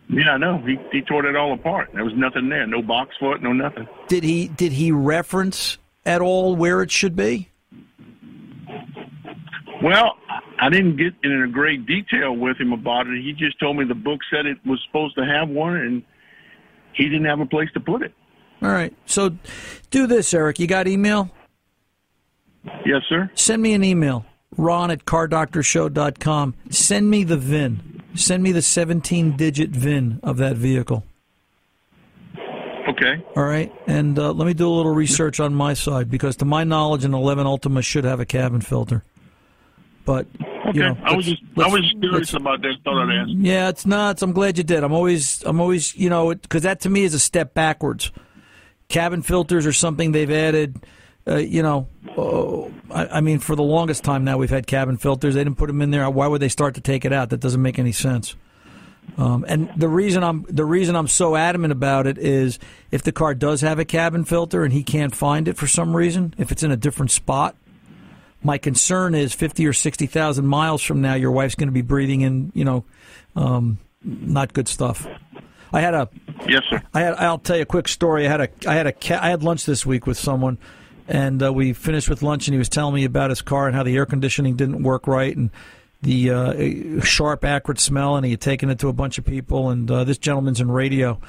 Yeah, 0.08 0.32
I 0.32 0.38
know. 0.38 0.58
He 0.58 0.76
he 0.90 1.02
tore 1.02 1.24
it 1.24 1.36
all 1.36 1.54
apart. 1.54 1.90
There 1.94 2.04
was 2.04 2.14
nothing 2.14 2.48
there. 2.48 2.66
No 2.66 2.82
box 2.82 3.14
for 3.18 3.36
it. 3.36 3.42
No 3.42 3.52
nothing. 3.52 3.86
Did 4.08 4.24
he 4.24 4.48
did 4.48 4.72
he 4.72 4.90
reference 4.92 5.78
at 6.04 6.20
all 6.20 6.56
where 6.56 6.82
it 6.82 6.90
should 6.90 7.16
be? 7.16 7.48
Well, 9.82 10.16
I 10.60 10.68
didn't 10.70 10.96
get 10.96 11.12
in 11.24 11.42
a 11.42 11.48
great 11.48 11.86
detail 11.86 12.36
with 12.36 12.58
him 12.58 12.72
about 12.72 13.08
it. 13.08 13.20
He 13.22 13.32
just 13.32 13.58
told 13.58 13.76
me 13.76 13.84
the 13.84 13.94
book 13.94 14.20
said 14.30 14.46
it 14.46 14.58
was 14.64 14.80
supposed 14.86 15.16
to 15.16 15.24
have 15.24 15.48
one, 15.48 15.74
and 15.76 16.02
he 16.92 17.04
didn't 17.04 17.24
have 17.24 17.40
a 17.40 17.46
place 17.46 17.68
to 17.74 17.80
put 17.80 18.02
it. 18.02 18.14
All 18.62 18.70
right. 18.70 18.94
So 19.06 19.36
do 19.90 20.06
this, 20.06 20.32
Eric. 20.32 20.60
You 20.60 20.68
got 20.68 20.86
email? 20.86 21.30
Yes, 22.86 23.02
sir. 23.08 23.28
Send 23.34 23.60
me 23.60 23.72
an 23.72 23.82
email. 23.82 24.24
ron 24.56 24.92
at 24.92 25.04
cardoctorshow.com. 25.04 26.54
Send 26.70 27.10
me 27.10 27.24
the 27.24 27.36
VIN. 27.36 28.02
Send 28.14 28.42
me 28.42 28.52
the 28.52 28.62
17 28.62 29.36
digit 29.36 29.70
VIN 29.70 30.20
of 30.22 30.36
that 30.36 30.56
vehicle. 30.56 31.04
Okay. 32.88 33.24
All 33.36 33.44
right. 33.44 33.72
And 33.86 34.18
uh, 34.18 34.32
let 34.32 34.46
me 34.46 34.54
do 34.54 34.68
a 34.68 34.70
little 34.70 34.94
research 34.94 35.40
on 35.40 35.54
my 35.54 35.74
side 35.74 36.08
because, 36.10 36.36
to 36.36 36.44
my 36.44 36.62
knowledge, 36.62 37.04
an 37.04 37.14
11 37.14 37.46
Altima 37.46 37.82
should 37.82 38.04
have 38.04 38.20
a 38.20 38.26
cabin 38.26 38.60
filter. 38.60 39.02
But 40.04 40.26
Okay. 40.66 40.78
you 40.78 40.82
know, 40.82 40.96
I 41.04 41.14
was 41.14 41.26
just 41.26 41.42
I 41.58 41.68
was 41.68 41.94
curious 42.00 42.34
about 42.34 42.62
that. 42.62 42.74
Thought 42.84 43.08
I'd 43.08 43.16
ask. 43.22 43.30
yeah, 43.34 43.68
it's 43.68 43.86
nuts. 43.86 44.22
I'm 44.22 44.32
glad 44.32 44.58
you 44.58 44.64
did. 44.64 44.82
I'm 44.84 44.92
always, 44.92 45.42
I'm 45.44 45.60
always, 45.60 45.94
you 45.96 46.08
know, 46.10 46.34
because 46.34 46.62
that 46.62 46.80
to 46.80 46.90
me 46.90 47.04
is 47.04 47.14
a 47.14 47.18
step 47.18 47.54
backwards. 47.54 48.10
Cabin 48.88 49.22
filters 49.22 49.66
are 49.66 49.72
something 49.72 50.12
they've 50.12 50.30
added. 50.30 50.76
Uh, 51.26 51.36
you 51.36 51.62
know, 51.62 51.86
oh, 52.16 52.72
I, 52.90 53.06
I 53.06 53.20
mean, 53.20 53.38
for 53.38 53.54
the 53.54 53.62
longest 53.62 54.02
time 54.02 54.24
now, 54.24 54.36
we've 54.38 54.50
had 54.50 54.66
cabin 54.66 54.96
filters. 54.96 55.34
They 55.34 55.44
didn't 55.44 55.56
put 55.56 55.68
them 55.68 55.80
in 55.80 55.92
there. 55.92 56.08
Why 56.10 56.26
would 56.26 56.42
they 56.42 56.48
start 56.48 56.74
to 56.74 56.80
take 56.80 57.04
it 57.04 57.12
out? 57.12 57.30
That 57.30 57.38
doesn't 57.40 57.62
make 57.62 57.78
any 57.78 57.92
sense. 57.92 58.34
Um, 59.16 59.44
and 59.48 59.70
the 59.76 59.88
reason 59.88 60.22
I'm 60.24 60.44
the 60.48 60.64
reason 60.64 60.94
I'm 60.96 61.08
so 61.08 61.34
adamant 61.36 61.72
about 61.72 62.06
it 62.06 62.18
is 62.18 62.58
if 62.90 63.02
the 63.02 63.12
car 63.12 63.34
does 63.34 63.60
have 63.60 63.78
a 63.78 63.84
cabin 63.84 64.24
filter 64.24 64.64
and 64.64 64.72
he 64.72 64.82
can't 64.84 65.14
find 65.14 65.48
it 65.48 65.56
for 65.56 65.66
some 65.66 65.96
reason, 65.96 66.34
if 66.38 66.50
it's 66.52 66.62
in 66.62 66.70
a 66.70 66.76
different 66.76 67.10
spot, 67.10 67.56
my 68.42 68.58
concern 68.58 69.14
is 69.14 69.32
fifty 69.32 69.66
or 69.66 69.72
sixty 69.72 70.06
thousand 70.06 70.46
miles 70.46 70.82
from 70.82 71.00
now, 71.00 71.14
your 71.14 71.30
wife's 71.30 71.54
going 71.54 71.68
to 71.68 71.72
be 71.72 71.82
breathing 71.82 72.22
in, 72.22 72.52
you 72.54 72.64
know, 72.64 72.84
um, 73.36 73.78
not 74.02 74.52
good 74.52 74.68
stuff. 74.68 75.06
I 75.72 75.80
had 75.80 75.94
a 75.94 76.08
Yes, 76.46 76.64
sir. 76.68 76.82
I 76.92 77.00
had, 77.00 77.14
I'll 77.14 77.38
tell 77.38 77.56
you 77.56 77.62
a 77.62 77.66
quick 77.66 77.88
story. 77.88 78.26
I 78.26 78.30
had 78.30 78.40
a 78.40 78.48
I 78.66 78.74
had 78.74 78.86
a 78.86 79.22
I 79.22 79.30
had 79.30 79.42
lunch 79.42 79.64
this 79.64 79.86
week 79.86 80.06
with 80.06 80.18
someone, 80.18 80.58
and 81.08 81.42
uh, 81.42 81.52
we 81.52 81.72
finished 81.72 82.08
with 82.08 82.22
lunch, 82.22 82.48
and 82.48 82.54
he 82.54 82.58
was 82.58 82.68
telling 82.68 82.94
me 82.94 83.04
about 83.04 83.30
his 83.30 83.42
car 83.42 83.66
and 83.66 83.76
how 83.76 83.82
the 83.82 83.96
air 83.96 84.06
conditioning 84.06 84.56
didn't 84.56 84.82
work 84.82 85.06
right, 85.06 85.36
and 85.36 85.50
the 86.02 86.30
uh, 86.30 87.00
sharp, 87.04 87.44
acrid 87.44 87.78
smell, 87.78 88.16
and 88.16 88.24
he 88.24 88.32
had 88.32 88.40
taken 88.40 88.70
it 88.70 88.80
to 88.80 88.88
a 88.88 88.92
bunch 88.92 89.18
of 89.18 89.24
people. 89.24 89.70
And 89.70 89.88
uh, 89.90 90.04
this 90.04 90.18
gentleman's 90.18 90.60
in 90.60 90.70
radio, 90.70 91.20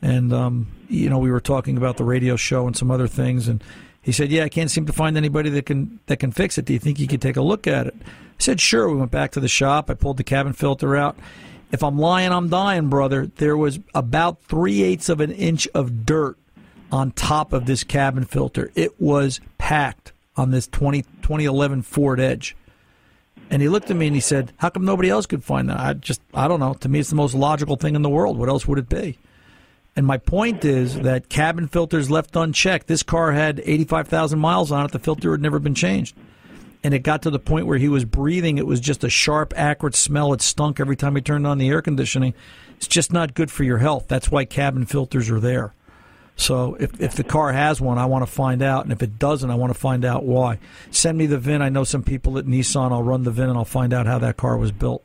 and 0.00 0.32
um, 0.32 0.68
you 0.88 1.10
know 1.10 1.18
we 1.18 1.30
were 1.30 1.40
talking 1.40 1.76
about 1.76 1.96
the 1.96 2.04
radio 2.04 2.36
show 2.36 2.66
and 2.66 2.76
some 2.76 2.90
other 2.90 3.08
things, 3.08 3.48
and 3.48 3.62
he 4.02 4.12
said, 4.12 4.30
"Yeah, 4.30 4.44
I 4.44 4.48
can't 4.48 4.70
seem 4.70 4.86
to 4.86 4.92
find 4.92 5.16
anybody 5.16 5.50
that 5.50 5.66
can 5.66 6.00
that 6.06 6.18
can 6.18 6.30
fix 6.32 6.58
it. 6.58 6.64
Do 6.64 6.72
you 6.72 6.78
think 6.78 6.98
you 6.98 7.06
could 7.06 7.22
take 7.22 7.36
a 7.36 7.42
look 7.42 7.66
at 7.66 7.86
it?" 7.86 7.94
I 8.00 8.08
said, 8.38 8.60
"Sure." 8.60 8.88
We 8.88 8.96
went 8.96 9.10
back 9.10 9.32
to 9.32 9.40
the 9.40 9.48
shop. 9.48 9.90
I 9.90 9.94
pulled 9.94 10.16
the 10.16 10.24
cabin 10.24 10.52
filter 10.52 10.96
out. 10.96 11.16
If 11.72 11.84
I'm 11.84 11.98
lying, 11.98 12.32
I'm 12.32 12.48
dying, 12.48 12.88
brother. 12.88 13.26
There 13.36 13.56
was 13.56 13.78
about 13.94 14.42
three 14.42 14.82
eighths 14.82 15.08
of 15.08 15.20
an 15.20 15.30
inch 15.30 15.68
of 15.74 16.04
dirt 16.04 16.36
on 16.90 17.12
top 17.12 17.52
of 17.52 17.66
this 17.66 17.84
cabin 17.84 18.24
filter. 18.24 18.72
It 18.74 19.00
was 19.00 19.40
packed 19.58 20.12
on 20.36 20.50
this 20.50 20.66
20, 20.66 21.02
2011 21.02 21.82
Ford 21.82 22.18
Edge. 22.18 22.56
And 23.50 23.62
he 23.62 23.68
looked 23.68 23.90
at 23.90 23.96
me 23.96 24.06
and 24.06 24.14
he 24.14 24.20
said, 24.20 24.52
How 24.58 24.70
come 24.70 24.84
nobody 24.84 25.10
else 25.10 25.26
could 25.26 25.44
find 25.44 25.68
that? 25.68 25.78
I 25.78 25.92
just, 25.94 26.20
I 26.34 26.48
don't 26.48 26.60
know. 26.60 26.74
To 26.74 26.88
me, 26.88 27.00
it's 27.00 27.10
the 27.10 27.16
most 27.16 27.34
logical 27.34 27.76
thing 27.76 27.94
in 27.94 28.02
the 28.02 28.08
world. 28.08 28.38
What 28.38 28.48
else 28.48 28.66
would 28.66 28.78
it 28.78 28.88
be? 28.88 29.18
And 29.96 30.06
my 30.06 30.18
point 30.18 30.64
is 30.64 31.00
that 31.00 31.28
cabin 31.28 31.66
filters 31.68 32.10
left 32.10 32.36
unchecked. 32.36 32.86
This 32.86 33.02
car 33.02 33.32
had 33.32 33.60
85,000 33.64 34.38
miles 34.38 34.70
on 34.70 34.86
it. 34.86 34.92
The 34.92 34.98
filter 34.98 35.32
had 35.32 35.42
never 35.42 35.58
been 35.58 35.74
changed. 35.74 36.16
And 36.82 36.94
it 36.94 37.00
got 37.00 37.22
to 37.22 37.30
the 37.30 37.38
point 37.38 37.66
where 37.66 37.76
he 37.76 37.88
was 37.88 38.04
breathing. 38.04 38.56
It 38.56 38.66
was 38.66 38.80
just 38.80 39.04
a 39.04 39.10
sharp, 39.10 39.52
acrid 39.56 39.94
smell. 39.94 40.32
It 40.32 40.40
stunk 40.40 40.80
every 40.80 40.96
time 40.96 41.16
he 41.16 41.22
turned 41.22 41.46
on 41.46 41.58
the 41.58 41.68
air 41.68 41.82
conditioning. 41.82 42.34
It's 42.76 42.86
just 42.86 43.12
not 43.12 43.34
good 43.34 43.50
for 43.50 43.64
your 43.64 43.78
health. 43.78 44.06
That's 44.08 44.30
why 44.30 44.46
cabin 44.46 44.86
filters 44.86 45.28
are 45.28 45.40
there. 45.40 45.74
So 46.36 46.76
if, 46.80 46.98
if 46.98 47.16
the 47.16 47.24
car 47.24 47.52
has 47.52 47.82
one, 47.82 47.98
I 47.98 48.06
want 48.06 48.24
to 48.24 48.32
find 48.32 48.62
out. 48.62 48.84
And 48.84 48.92
if 48.92 49.02
it 49.02 49.18
doesn't, 49.18 49.50
I 49.50 49.56
want 49.56 49.74
to 49.74 49.78
find 49.78 50.06
out 50.06 50.24
why. 50.24 50.58
Send 50.90 51.18
me 51.18 51.26
the 51.26 51.38
VIN. 51.38 51.60
I 51.60 51.68
know 51.68 51.84
some 51.84 52.02
people 52.02 52.38
at 52.38 52.46
Nissan. 52.46 52.92
I'll 52.92 53.02
run 53.02 53.24
the 53.24 53.30
VIN 53.30 53.50
and 53.50 53.58
I'll 53.58 53.66
find 53.66 53.92
out 53.92 54.06
how 54.06 54.18
that 54.20 54.38
car 54.38 54.56
was 54.56 54.72
built. 54.72 55.04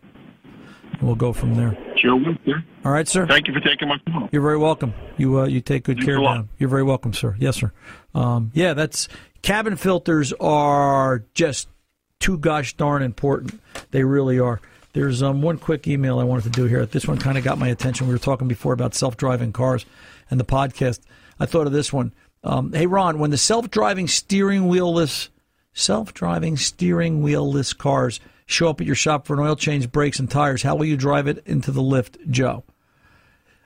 And 0.93 1.01
we'll 1.01 1.15
go 1.15 1.33
from 1.33 1.55
there. 1.55 1.77
Sure 2.05 2.15
will, 2.17 2.35
sir. 2.45 2.63
All 2.85 2.91
right, 2.91 3.07
sir? 3.07 3.25
Thank 3.25 3.47
you 3.47 3.53
for 3.53 3.59
taking 3.61 3.87
my 3.87 3.97
call. 4.11 4.29
You're 4.31 4.43
very 4.43 4.59
welcome. 4.59 4.93
You 5.17 5.39
uh, 5.39 5.45
you 5.45 5.59
take 5.59 5.85
good 5.85 5.97
Thanks 5.97 6.05
care 6.05 6.19
down. 6.19 6.49
You're 6.59 6.69
very 6.69 6.83
welcome, 6.83 7.13
sir. 7.13 7.35
Yes, 7.39 7.55
sir. 7.57 7.71
Um, 8.13 8.51
yeah, 8.53 8.75
that's 8.75 9.07
cabin 9.41 9.75
filters 9.75 10.31
are 10.33 11.25
just 11.33 11.67
too 12.19 12.37
gosh 12.37 12.75
darn 12.77 13.01
important. 13.01 13.59
They 13.89 14.03
really 14.03 14.39
are. 14.39 14.61
There's 14.93 15.23
um, 15.23 15.41
one 15.41 15.57
quick 15.57 15.87
email 15.87 16.19
I 16.19 16.23
wanted 16.23 16.43
to 16.43 16.51
do 16.51 16.65
here. 16.65 16.85
This 16.85 17.07
one 17.07 17.17
kind 17.17 17.37
of 17.37 17.43
got 17.43 17.57
my 17.57 17.69
attention. 17.69 18.07
We 18.07 18.13
were 18.13 18.19
talking 18.19 18.47
before 18.47 18.73
about 18.73 18.93
self-driving 18.93 19.51
cars 19.51 19.85
and 20.29 20.39
the 20.39 20.45
podcast. 20.45 20.99
I 21.39 21.47
thought 21.47 21.67
of 21.67 21.73
this 21.73 21.91
one. 21.91 22.13
Um, 22.43 22.71
hey, 22.71 22.85
Ron, 22.85 23.19
when 23.19 23.31
the 23.31 23.37
self-driving 23.37 24.07
steering 24.07 24.63
wheelless, 24.63 25.29
self-driving 25.73 26.57
steering 26.57 27.23
wheelless 27.23 27.75
cars 27.77 28.19
show 28.45 28.69
up 28.69 28.79
at 28.81 28.87
your 28.87 28.95
shop 28.95 29.25
for 29.25 29.33
an 29.33 29.39
oil 29.39 29.55
change, 29.55 29.91
brakes, 29.91 30.19
and 30.19 30.29
tires, 30.29 30.61
how 30.61 30.75
will 30.75 30.85
you 30.85 30.97
drive 30.97 31.27
it 31.27 31.43
into 31.45 31.71
the 31.71 31.81
lift, 31.81 32.17
Joe? 32.29 32.63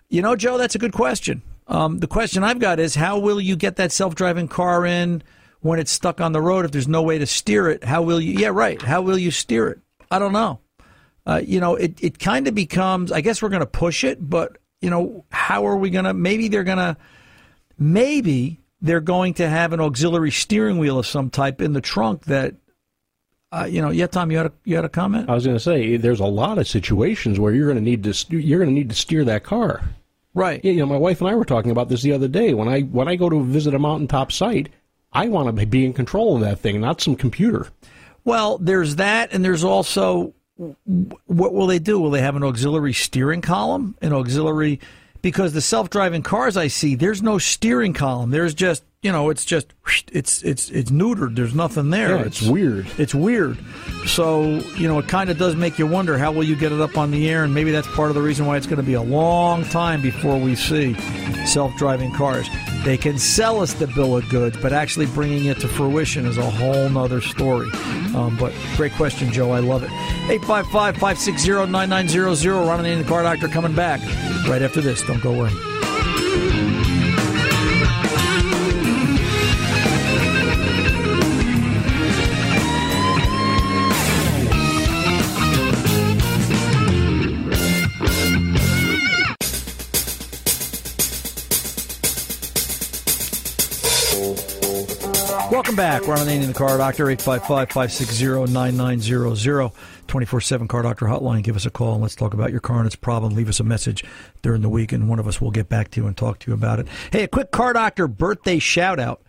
You 0.10 0.22
know, 0.22 0.36
Joe, 0.36 0.58
that's 0.58 0.76
a 0.76 0.80
good 0.80 0.94
question. 0.94 1.42
Um, 1.68 2.00
the 2.00 2.08
question 2.08 2.44
I've 2.44 2.60
got 2.60 2.80
is 2.80 2.96
how 2.96 3.20
will 3.20 3.40
you 3.40 3.56
get 3.56 3.76
that 3.76 3.92
self 3.92 4.16
driving 4.16 4.48
car 4.48 4.86
in 4.86 5.22
when 5.62 5.80
it's 5.80 5.92
stuck 5.92 6.20
on 6.20 6.32
the 6.32 6.42
road 6.42 6.66
if 6.66 6.72
there's 6.72 6.88
no 6.88 7.04
way 7.04 7.20
to 7.20 7.28
steer 7.28 7.70
it? 7.70 7.84
How 7.84 8.02
will 8.02 8.20
you? 8.20 8.34
Yeah, 8.34 8.50
right. 8.50 8.82
How 8.82 9.02
will 9.02 9.18
you 9.18 9.30
steer 9.30 9.68
it? 9.68 9.80
I 10.10 10.18
don't 10.18 10.34
know. 10.34 10.62
Uh, 11.28 11.42
you 11.46 11.60
know, 11.60 11.76
it, 11.76 12.04
it 12.04 12.18
kind 12.18 12.48
of 12.48 12.56
becomes, 12.56 13.12
I 13.12 13.22
guess 13.22 13.42
we're 13.42 13.50
going 13.50 13.60
to 13.60 13.68
push 13.68 14.04
it, 14.04 14.18
but, 14.28 14.58
you 14.82 14.90
know, 14.90 15.26
how 15.30 15.68
are 15.68 15.76
we 15.76 15.92
going 15.92 16.06
to? 16.06 16.14
Maybe 16.14 16.48
they're 16.48 16.64
going 16.64 16.80
to, 16.80 16.98
maybe 17.78 18.62
they're 18.82 19.00
going 19.00 19.36
to 19.36 19.48
have 19.48 19.72
an 19.72 19.80
auxiliary 19.80 20.32
steering 20.32 20.80
wheel 20.80 20.98
of 20.98 21.06
some 21.06 21.30
type 21.30 21.62
in 21.62 21.74
the 21.74 21.82
trunk 21.82 22.26
that, 22.26 22.56
uh, 23.52 23.68
you 23.70 23.82
know, 23.82 23.90
yeah, 23.90 24.08
Tom, 24.08 24.32
you 24.32 24.38
had 24.38 24.48
a, 24.48 24.52
you 24.64 24.76
had 24.76 24.86
a 24.86 24.90
comment? 24.90 25.30
I 25.30 25.34
was 25.34 25.46
going 25.46 25.58
to 25.58 25.64
say, 25.64 25.98
there's 25.98 26.20
a 26.20 26.26
lot 26.26 26.58
of 26.58 26.68
situations 26.68 27.40
where 27.40 27.54
you're 27.54 27.66
going 27.66 27.84
to 27.84 27.84
need 27.84 28.04
to 28.04 28.38
you're 28.38 28.60
going 28.60 28.70
to 28.70 28.76
need 28.76 28.90
to 28.90 28.96
steer 28.96 29.24
that 29.26 29.44
car. 29.44 29.82
Right. 30.34 30.64
Yeah, 30.64 30.74
you 30.74 30.80
know, 30.80 30.86
my 30.86 30.98
wife 30.98 31.22
and 31.22 31.30
I 31.30 31.36
were 31.36 31.46
talking 31.46 31.72
about 31.72 31.90
this 31.90 32.04
the 32.04 32.14
other 32.14 32.28
day. 32.28 32.54
When 32.54 32.68
I 32.68 32.82
when 32.82 33.08
I 33.08 33.16
go 33.16 33.30
to 33.30 33.44
visit 33.44 33.74
a 33.74 33.80
mountaintop 33.80 34.32
site, 34.32 34.70
I 35.12 35.28
want 35.28 35.58
to 35.58 35.66
be 35.66 35.86
in 35.86 35.94
control 35.94 36.36
of 36.36 36.42
that 36.42 36.60
thing, 36.60 36.80
not 36.80 37.02
some 37.02 37.16
computer. 37.16 37.68
Well, 38.24 38.60
there's 38.60 38.98
that, 38.98 39.34
and 39.34 39.44
there's 39.44 39.64
also 39.64 40.34
what 41.26 41.54
will 41.54 41.68
they 41.68 41.80
do? 41.80 42.00
Will 42.00 42.12
they 42.12 42.22
have 42.22 42.36
an 42.36 42.44
auxiliary 42.44 42.94
steering 42.94 43.42
column? 43.42 43.96
An 44.02 44.14
auxiliary 44.14 44.80
because 45.22 45.54
the 45.54 45.62
self-driving 45.62 46.24
cars 46.24 46.56
I 46.56 46.68
see, 46.68 46.96
there's 46.96 47.22
no 47.22 47.38
steering 47.38 47.94
column. 47.94 48.32
There's 48.32 48.54
just 48.54 48.84
you 49.02 49.14
know, 49.14 49.30
it's 49.30 49.46
just 49.46 49.68
it's 50.12 50.44
it's 50.44 50.70
it's 50.72 50.92
neutered. 50.92 51.36
There's 51.38 51.56
nothing 51.56 51.90
there. 51.90 52.18
Yeah, 52.18 52.26
it's 52.26 52.42
weird. 52.42 52.86
It's 52.98 53.16
weird. 53.16 53.58
So 54.06 54.60
you 54.76 54.90
know, 54.90 55.00
it 55.00 55.08
kind 55.08 55.30
of 55.30 55.38
does 55.38 55.56
make 55.56 55.80
you 55.80 55.88
wonder 55.88 56.18
how 56.18 56.34
will 56.34 56.44
you 56.44 56.58
get 56.58 56.74
it 56.74 56.82
up 56.82 56.98
on 56.98 57.10
the 57.12 57.30
air, 57.30 57.46
and 57.46 57.54
maybe 57.54 57.72
that's 57.72 57.88
part 57.88 58.10
of 58.10 58.16
the 58.16 58.22
reason 58.22 58.46
why 58.46 58.58
it's 58.58 58.66
going 58.66 58.78
to 58.78 58.84
be 58.84 58.96
a 58.96 59.02
long 59.02 59.64
time 59.64 60.02
before 60.02 60.38
we 60.38 60.54
see 60.56 60.96
self-driving 61.46 62.14
cars. 62.14 62.50
They 62.84 62.98
can 62.98 63.18
sell 63.18 63.62
us 63.62 63.74
the 63.74 63.88
bill 63.88 64.18
of 64.18 64.28
goods, 64.28 64.58
but 64.58 64.74
actually 64.74 65.06
bringing 65.06 65.46
it 65.46 65.62
to 65.62 65.70
fruition 65.70 66.26
is 66.26 66.38
a 66.38 66.50
whole 66.50 66.90
nother 66.90 67.22
story. 67.22 67.70
Um, 68.16 68.36
but 68.38 68.54
great 68.76 68.92
question, 68.94 69.32
Joe. 69.32 69.52
I 69.52 69.60
love 69.60 69.84
it. 69.84 69.92
855 70.30 70.96
560 70.96 71.72
9900. 71.72 72.68
Ron 72.68 72.86
and 72.86 73.06
the 73.06 73.08
Car 73.08 73.24
Doctor 73.24 73.48
coming 73.48 73.76
back 73.76 74.02
right 74.50 74.62
after 74.62 74.82
this. 74.82 75.02
Don't 75.04 75.22
go 75.22 75.34
away. 75.34 75.79
Welcome 95.70 95.86
back. 95.86 96.08
Ron 96.08 96.26
Ananian, 96.26 96.48
the 96.48 96.54
Car 96.54 96.80
Doctor, 96.80 97.06
855-560-9900, 97.06 99.72
24-7 100.08 100.68
Car 100.68 100.82
Doctor 100.82 101.06
Hotline. 101.06 101.44
Give 101.44 101.56
us 101.56 101.68
a 101.68 101.70
call 101.70 101.94
and 101.94 102.02
let's 102.02 102.16
talk 102.16 102.34
about 102.34 102.50
your 102.50 102.60
car 102.60 102.78
and 102.78 102.88
its 102.88 102.96
problem. 102.96 103.36
Leave 103.36 103.50
us 103.50 103.60
a 103.60 103.64
message 103.64 104.04
during 104.42 104.64
the 104.64 104.70
week 104.70 104.92
and 104.92 105.08
one 105.08 105.20
of 105.20 105.28
us 105.28 105.40
will 105.40 105.52
get 105.52 105.70
back 105.70 105.92
to 105.92 106.02
you 106.02 106.08
and 106.08 106.18
talk 106.18 106.40
to 106.40 106.50
you 106.50 106.56
about 106.56 106.80
it. 106.80 106.88
Hey, 107.12 107.22
a 107.22 107.28
quick 107.28 107.52
Car 107.52 107.74
Doctor 107.74 108.08
birthday 108.08 108.58
shout 108.58 109.00
out. 109.00 109.22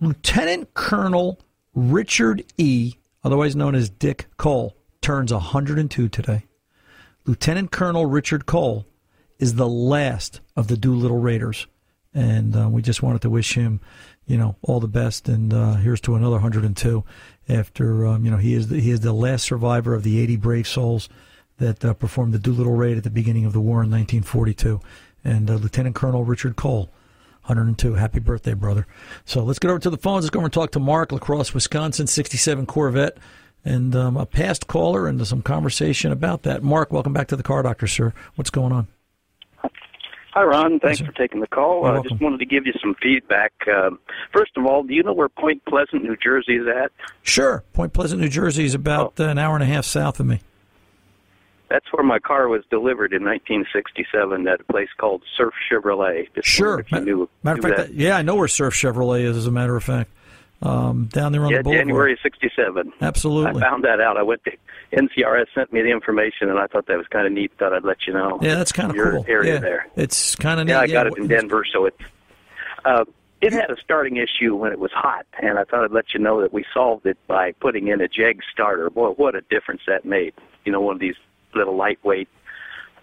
Lieutenant 0.00 0.72
Colonel 0.72 1.38
Richard 1.74 2.42
E., 2.56 2.94
otherwise 3.22 3.54
known 3.54 3.74
as 3.74 3.90
Dick 3.90 4.28
Cole, 4.38 4.74
turns 5.02 5.30
102 5.30 6.08
today. 6.08 6.46
Lieutenant 7.26 7.70
Colonel 7.70 8.06
Richard 8.06 8.46
Cole 8.46 8.86
is 9.38 9.56
the 9.56 9.68
last 9.68 10.40
of 10.56 10.68
the 10.68 10.78
Doolittle 10.78 11.18
Raiders. 11.18 11.66
And 12.14 12.56
uh, 12.56 12.68
we 12.70 12.82
just 12.82 13.02
wanted 13.02 13.22
to 13.22 13.30
wish 13.30 13.54
him, 13.54 13.80
you 14.26 14.36
know, 14.36 14.56
all 14.62 14.80
the 14.80 14.88
best. 14.88 15.28
And 15.28 15.52
uh, 15.52 15.74
here's 15.74 16.00
to 16.02 16.14
another 16.14 16.32
102. 16.32 17.04
After 17.48 18.06
um, 18.06 18.24
you 18.24 18.30
know, 18.30 18.36
he 18.36 18.54
is 18.54 18.68
the, 18.68 18.80
he 18.80 18.90
is 18.90 19.00
the 19.00 19.12
last 19.12 19.44
survivor 19.44 19.94
of 19.94 20.02
the 20.04 20.20
80 20.20 20.36
brave 20.36 20.68
souls 20.68 21.08
that 21.58 21.84
uh, 21.84 21.94
performed 21.94 22.32
the 22.32 22.38
Doolittle 22.38 22.74
raid 22.74 22.96
at 22.96 23.04
the 23.04 23.10
beginning 23.10 23.44
of 23.44 23.52
the 23.52 23.60
war 23.60 23.82
in 23.82 23.90
1942. 23.90 24.80
And 25.24 25.50
uh, 25.50 25.54
Lieutenant 25.54 25.94
Colonel 25.94 26.24
Richard 26.24 26.56
Cole, 26.56 26.90
102. 27.46 27.94
Happy 27.94 28.20
birthday, 28.20 28.54
brother. 28.54 28.86
So 29.24 29.42
let's 29.42 29.58
get 29.58 29.70
over 29.70 29.80
to 29.80 29.90
the 29.90 29.96
phones. 29.98 30.24
Let's 30.24 30.30
go 30.30 30.38
over 30.40 30.46
and 30.46 30.52
talk 30.52 30.70
to 30.72 30.80
Mark, 30.80 31.12
La 31.12 31.18
Crosse, 31.18 31.52
Wisconsin, 31.54 32.06
67 32.06 32.66
Corvette. 32.66 33.18
and 33.64 33.94
um, 33.94 34.16
a 34.16 34.26
past 34.26 34.66
caller 34.66 35.06
and 35.06 35.24
some 35.26 35.42
conversation 35.42 36.10
about 36.12 36.42
that. 36.42 36.62
Mark, 36.62 36.92
welcome 36.92 37.12
back 37.12 37.28
to 37.28 37.36
the 37.36 37.42
Car 37.42 37.62
Doctor, 37.62 37.86
sir. 37.86 38.12
What's 38.34 38.50
going 38.50 38.72
on? 38.72 38.88
Hi, 40.32 40.42
Ron. 40.44 40.80
Thanks 40.80 41.00
Yes, 41.00 41.06
for 41.06 41.12
taking 41.14 41.40
the 41.40 41.46
call. 41.46 41.84
I 41.84 41.96
uh, 41.96 42.02
just 42.02 42.18
wanted 42.20 42.38
to 42.38 42.46
give 42.46 42.66
you 42.66 42.72
some 42.80 42.94
feedback. 43.02 43.52
Um, 43.68 43.98
first 44.32 44.52
of 44.56 44.64
all, 44.64 44.82
do 44.82 44.94
you 44.94 45.02
know 45.02 45.12
where 45.12 45.28
Point 45.28 45.62
Pleasant, 45.66 46.02
New 46.04 46.16
Jersey 46.16 46.56
is 46.56 46.66
at? 46.66 46.90
Sure. 47.22 47.62
Point 47.74 47.92
Pleasant, 47.92 48.20
New 48.22 48.30
Jersey 48.30 48.64
is 48.64 48.74
about 48.74 49.20
uh, 49.20 49.24
an 49.24 49.36
hour 49.38 49.54
and 49.54 49.62
a 49.62 49.66
half 49.66 49.84
south 49.84 50.20
of 50.20 50.26
me. 50.26 50.40
That's 51.68 51.84
where 51.92 52.04
my 52.04 52.18
car 52.18 52.48
was 52.48 52.62
delivered 52.70 53.12
in 53.12 53.24
1967 53.24 54.46
at 54.48 54.60
a 54.60 54.64
place 54.64 54.88
called 54.98 55.22
Surf 55.36 55.52
Chevrolet. 55.70 56.28
Just 56.34 56.48
Sure. 56.48 56.76
wondered 56.76 56.86
If 56.86 56.92
you 56.92 56.98
Ma- 56.98 57.04
knew, 57.04 57.28
Matter 57.42 57.58
of 57.58 57.64
fact, 57.64 57.76
that- 57.88 57.94
yeah, 57.94 58.16
I 58.16 58.22
know 58.22 58.36
where 58.36 58.48
Surf 58.48 58.74
Chevrolet 58.74 59.22
is. 59.24 59.36
As 59.36 59.46
a 59.46 59.50
matter 59.50 59.76
of 59.76 59.84
fact, 59.84 60.10
um, 60.62 61.06
down 61.06 61.32
there 61.32 61.44
on 61.44 61.50
yeah, 61.50 61.58
the 61.58 61.64
boulevard. 61.64 61.86
January 61.86 62.12
of 62.12 62.18
67. 62.22 62.92
Absolutely. 63.00 63.60
I 63.62 63.68
found 63.68 63.84
that 63.84 64.00
out. 64.00 64.16
I 64.16 64.22
went 64.22 64.42
to 64.44 64.52
NCRS 64.92 65.46
sent 65.54 65.72
me 65.72 65.82
the 65.82 65.90
information, 65.90 66.48
and 66.48 66.58
I 66.58 66.66
thought 66.66 66.86
that 66.86 66.96
was 66.96 67.06
kind 67.08 67.26
of 67.26 67.32
neat. 67.32 67.52
Thought 67.58 67.72
I'd 67.72 67.84
let 67.84 68.06
you 68.06 68.12
know. 68.12 68.38
Yeah, 68.40 68.54
that's 68.54 68.72
kind 68.72 68.90
of 68.90 68.96
Your 68.96 69.12
cool. 69.12 69.24
area 69.28 69.54
yeah. 69.54 69.60
there. 69.60 69.86
It's 69.96 70.36
kind 70.36 70.60
of 70.60 70.66
neat. 70.66 70.72
Yeah, 70.72 70.80
I 70.80 70.86
got 70.86 71.06
it 71.06 71.16
in 71.18 71.26
Denver, 71.28 71.64
so 71.70 71.86
it's. 71.86 71.98
Uh, 72.84 73.04
it 73.40 73.52
had 73.52 73.70
a 73.70 73.76
starting 73.82 74.18
issue 74.18 74.54
when 74.54 74.70
it 74.70 74.78
was 74.78 74.92
hot, 74.92 75.26
and 75.42 75.58
I 75.58 75.64
thought 75.64 75.84
I'd 75.84 75.90
let 75.90 76.14
you 76.14 76.20
know 76.20 76.40
that 76.42 76.52
we 76.52 76.64
solved 76.72 77.06
it 77.06 77.18
by 77.26 77.50
putting 77.52 77.88
in 77.88 78.00
a 78.00 78.06
Jeg 78.06 78.40
starter. 78.52 78.88
Boy, 78.88 79.08
what 79.10 79.34
a 79.34 79.40
difference 79.40 79.82
that 79.88 80.04
made! 80.04 80.32
You 80.64 80.70
know, 80.70 80.80
one 80.80 80.94
of 80.94 81.00
these 81.00 81.16
little 81.52 81.76
lightweight. 81.76 82.28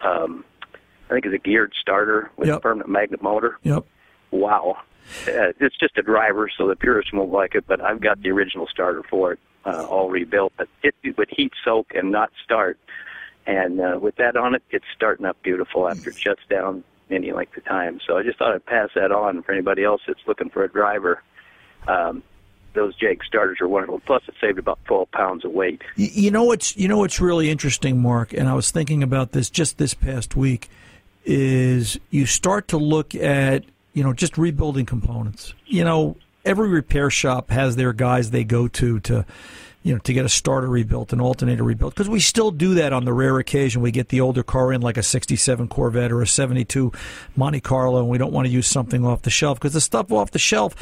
Um, 0.01 0.45
I 1.09 1.13
think 1.13 1.25
it's 1.25 1.35
a 1.35 1.39
geared 1.39 1.73
starter 1.79 2.31
with 2.37 2.47
Yep. 2.47 2.57
a 2.57 2.59
permanent 2.61 2.89
magnet 2.89 3.21
motor. 3.21 3.57
Yep. 3.63 3.83
Wow, 4.31 4.77
uh, 5.27 5.53
it's 5.59 5.77
just 5.77 5.97
a 5.97 6.01
driver, 6.01 6.49
so 6.55 6.67
the 6.67 6.75
purists 6.75 7.13
won't 7.13 7.31
like 7.31 7.55
it. 7.55 7.65
But 7.67 7.81
I've 7.81 8.01
got 8.01 8.21
the 8.21 8.31
original 8.31 8.67
starter 8.67 9.03
for 9.03 9.33
it, 9.33 9.39
uh, 9.65 9.85
all 9.85 10.09
rebuilt. 10.09 10.53
But 10.57 10.69
it, 10.83 10.95
it 11.03 11.17
would 11.17 11.29
heat 11.29 11.53
soak 11.63 11.93
and 11.95 12.11
not 12.11 12.31
start. 12.43 12.77
And 13.45 13.81
uh, 13.81 13.99
with 14.01 14.15
that 14.17 14.35
on 14.35 14.55
it, 14.55 14.63
it's 14.69 14.85
starting 14.95 15.25
up 15.25 15.41
beautiful 15.41 15.89
after 15.89 16.11
it 16.11 16.17
shuts 16.17 16.41
down 16.49 16.83
any 17.09 17.31
length 17.31 17.57
of 17.57 17.65
time. 17.65 17.99
So 18.05 18.17
I 18.17 18.23
just 18.23 18.37
thought 18.37 18.53
I'd 18.53 18.65
pass 18.65 18.89
that 18.95 19.11
on 19.11 19.41
for 19.41 19.51
anybody 19.51 19.83
else 19.83 20.01
that's 20.05 20.19
looking 20.27 20.49
for 20.49 20.63
a 20.63 20.69
driver. 20.69 21.23
Um, 21.87 22.23
those 22.73 22.95
Jake 22.95 23.23
starters 23.23 23.59
are 23.61 23.67
wonderful. 23.67 23.99
Plus, 24.05 24.21
it 24.27 24.35
saved 24.39 24.59
about 24.59 24.79
12 24.85 25.11
pounds 25.11 25.45
of 25.45 25.51
weight. 25.51 25.81
You 25.95 26.31
know 26.31 26.43
what's 26.43 26.77
you 26.77 26.87
know 26.87 26.99
what's 26.99 27.19
really 27.19 27.49
interesting, 27.49 27.99
Mark, 28.01 28.33
and 28.33 28.47
I 28.47 28.53
was 28.53 28.71
thinking 28.71 29.01
about 29.01 29.31
this 29.31 29.49
just 29.49 29.77
this 29.77 29.93
past 29.93 30.35
week, 30.35 30.69
is 31.25 31.99
you 32.09 32.25
start 32.25 32.67
to 32.69 32.77
look 32.77 33.15
at 33.15 33.65
you 33.99 34.05
know 34.05 34.13
just 34.13 34.37
rebuilding 34.37 34.85
components. 34.85 35.53
You 35.65 35.83
know, 35.83 36.15
every 36.45 36.69
repair 36.69 37.09
shop 37.09 37.49
has 37.51 37.75
their 37.75 37.91
guys 37.91 38.31
they 38.31 38.45
go 38.45 38.69
to 38.69 39.01
to 39.01 39.25
you 39.83 39.93
know 39.93 39.99
to 39.99 40.13
get 40.13 40.23
a 40.25 40.29
starter 40.29 40.69
rebuilt, 40.69 41.11
an 41.11 41.19
alternator 41.19 41.63
rebuilt, 41.65 41.93
because 41.95 42.07
we 42.07 42.21
still 42.21 42.49
do 42.51 42.75
that 42.75 42.93
on 42.93 43.03
the 43.03 43.11
rare 43.11 43.37
occasion 43.39 43.81
we 43.81 43.91
get 43.91 44.07
the 44.07 44.21
older 44.21 44.41
car 44.41 44.71
in 44.71 44.79
like 44.81 44.95
a 44.95 45.03
'67 45.03 45.67
Corvette 45.67 46.13
or 46.13 46.21
a 46.21 46.27
'72 46.27 46.93
Monte 47.35 47.59
Carlo, 47.59 47.99
and 47.99 48.07
we 48.07 48.17
don't 48.17 48.31
want 48.31 48.47
to 48.47 48.51
use 48.53 48.67
something 48.67 49.05
off 49.05 49.21
the 49.23 49.29
shelf 49.29 49.59
because 49.59 49.73
the 49.73 49.81
stuff 49.81 50.11
off 50.13 50.31
the 50.31 50.39
shelf 50.39 50.73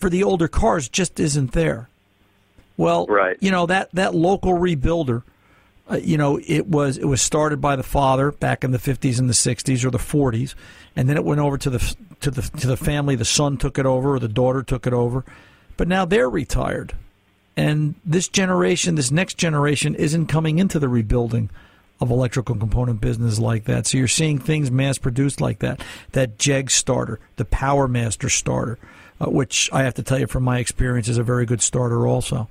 for 0.00 0.10
the 0.10 0.24
older 0.24 0.48
cars 0.48 0.88
just 0.88 1.20
isn't 1.20 1.52
there. 1.52 1.88
Well, 2.76 3.06
Right. 3.06 3.36
you 3.40 3.52
know 3.52 3.66
that 3.66 3.90
that 3.92 4.12
local 4.14 4.54
rebuilder, 4.54 5.22
uh, 5.90 5.96
you 5.96 6.16
know, 6.16 6.40
it 6.46 6.66
was 6.66 6.98
it 6.98 7.04
was 7.04 7.22
started 7.22 7.60
by 7.60 7.76
the 7.76 7.82
father 7.82 8.32
back 8.32 8.64
in 8.64 8.72
the 8.72 8.78
50s 8.78 9.18
and 9.18 9.28
the 9.28 9.34
60s 9.34 9.84
or 9.84 9.90
the 9.90 9.98
40s, 9.98 10.54
and 10.96 11.08
then 11.08 11.16
it 11.16 11.24
went 11.24 11.40
over 11.40 11.56
to 11.58 11.70
the 11.70 11.96
to 12.20 12.30
the 12.30 12.42
to 12.42 12.66
the 12.66 12.76
family. 12.76 13.14
The 13.14 13.24
son 13.24 13.56
took 13.56 13.78
it 13.78 13.86
over, 13.86 14.14
or 14.14 14.18
the 14.18 14.28
daughter 14.28 14.62
took 14.62 14.86
it 14.86 14.92
over, 14.92 15.24
but 15.76 15.86
now 15.86 16.04
they're 16.04 16.30
retired, 16.30 16.94
and 17.56 17.94
this 18.04 18.26
generation, 18.26 18.96
this 18.96 19.12
next 19.12 19.38
generation, 19.38 19.94
isn't 19.94 20.26
coming 20.26 20.58
into 20.58 20.78
the 20.78 20.88
rebuilding 20.88 21.50
of 22.00 22.10
electrical 22.10 22.56
component 22.56 23.00
business 23.00 23.38
like 23.38 23.64
that. 23.64 23.86
So 23.86 23.96
you're 23.96 24.08
seeing 24.08 24.38
things 24.38 24.70
mass 24.70 24.98
produced 24.98 25.40
like 25.40 25.60
that. 25.60 25.80
That 26.12 26.36
Jeg 26.38 26.70
starter, 26.70 27.20
the 27.36 27.44
Power 27.44 27.88
Master 27.88 28.28
starter, 28.28 28.78
uh, 29.20 29.30
which 29.30 29.70
I 29.72 29.84
have 29.84 29.94
to 29.94 30.02
tell 30.02 30.18
you 30.18 30.26
from 30.26 30.42
my 30.42 30.58
experience 30.58 31.08
is 31.08 31.16
a 31.16 31.22
very 31.22 31.46
good 31.46 31.62
starter 31.62 32.06
also. 32.06 32.48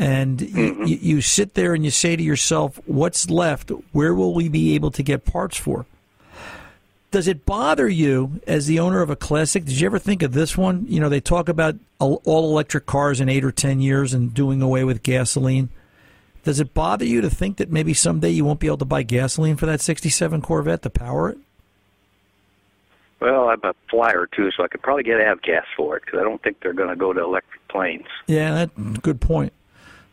And 0.00 0.40
y 0.40 0.46
mm-hmm. 0.46 0.80
y- 0.80 0.98
you 1.02 1.20
sit 1.20 1.52
there 1.52 1.74
and 1.74 1.84
you 1.84 1.90
say 1.90 2.16
to 2.16 2.22
yourself, 2.22 2.80
what's 2.86 3.28
left? 3.28 3.70
Where 3.92 4.14
will 4.14 4.32
we 4.32 4.48
be 4.48 4.74
able 4.74 4.90
to 4.92 5.02
get 5.02 5.26
parts 5.26 5.58
for? 5.58 5.84
Does 7.10 7.28
it 7.28 7.44
bother 7.44 7.86
you 7.86 8.40
as 8.46 8.66
the 8.66 8.78
owner 8.78 9.02
of 9.02 9.10
a 9.10 9.16
classic? 9.16 9.66
Did 9.66 9.78
you 9.78 9.84
ever 9.84 9.98
think 9.98 10.22
of 10.22 10.32
this 10.32 10.56
one? 10.56 10.86
You 10.88 11.00
know, 11.00 11.10
they 11.10 11.20
talk 11.20 11.50
about 11.50 11.76
all 11.98 12.50
electric 12.50 12.86
cars 12.86 13.20
in 13.20 13.28
eight 13.28 13.44
or 13.44 13.52
ten 13.52 13.80
years 13.80 14.14
and 14.14 14.32
doing 14.32 14.62
away 14.62 14.84
with 14.84 15.02
gasoline. 15.02 15.68
Does 16.44 16.60
it 16.60 16.72
bother 16.72 17.04
you 17.04 17.20
to 17.20 17.28
think 17.28 17.58
that 17.58 17.70
maybe 17.70 17.92
someday 17.92 18.30
you 18.30 18.46
won't 18.46 18.60
be 18.60 18.68
able 18.68 18.78
to 18.78 18.86
buy 18.86 19.02
gasoline 19.02 19.56
for 19.56 19.66
that 19.66 19.82
67 19.82 20.40
Corvette 20.40 20.80
to 20.82 20.88
power 20.88 21.28
it? 21.28 21.38
Well, 23.20 23.50
I'm 23.50 23.60
a 23.64 23.74
flyer 23.90 24.26
too, 24.34 24.50
so 24.56 24.64
I 24.64 24.68
could 24.68 24.80
probably 24.80 25.02
get 25.02 25.20
avgas 25.20 25.64
for 25.76 25.98
it 25.98 26.04
because 26.06 26.20
I 26.20 26.22
don't 26.22 26.42
think 26.42 26.60
they're 26.62 26.72
going 26.72 26.88
to 26.88 26.96
go 26.96 27.12
to 27.12 27.22
electric 27.22 27.68
planes. 27.68 28.06
Yeah, 28.26 28.54
that 28.54 29.02
good 29.02 29.20
point. 29.20 29.52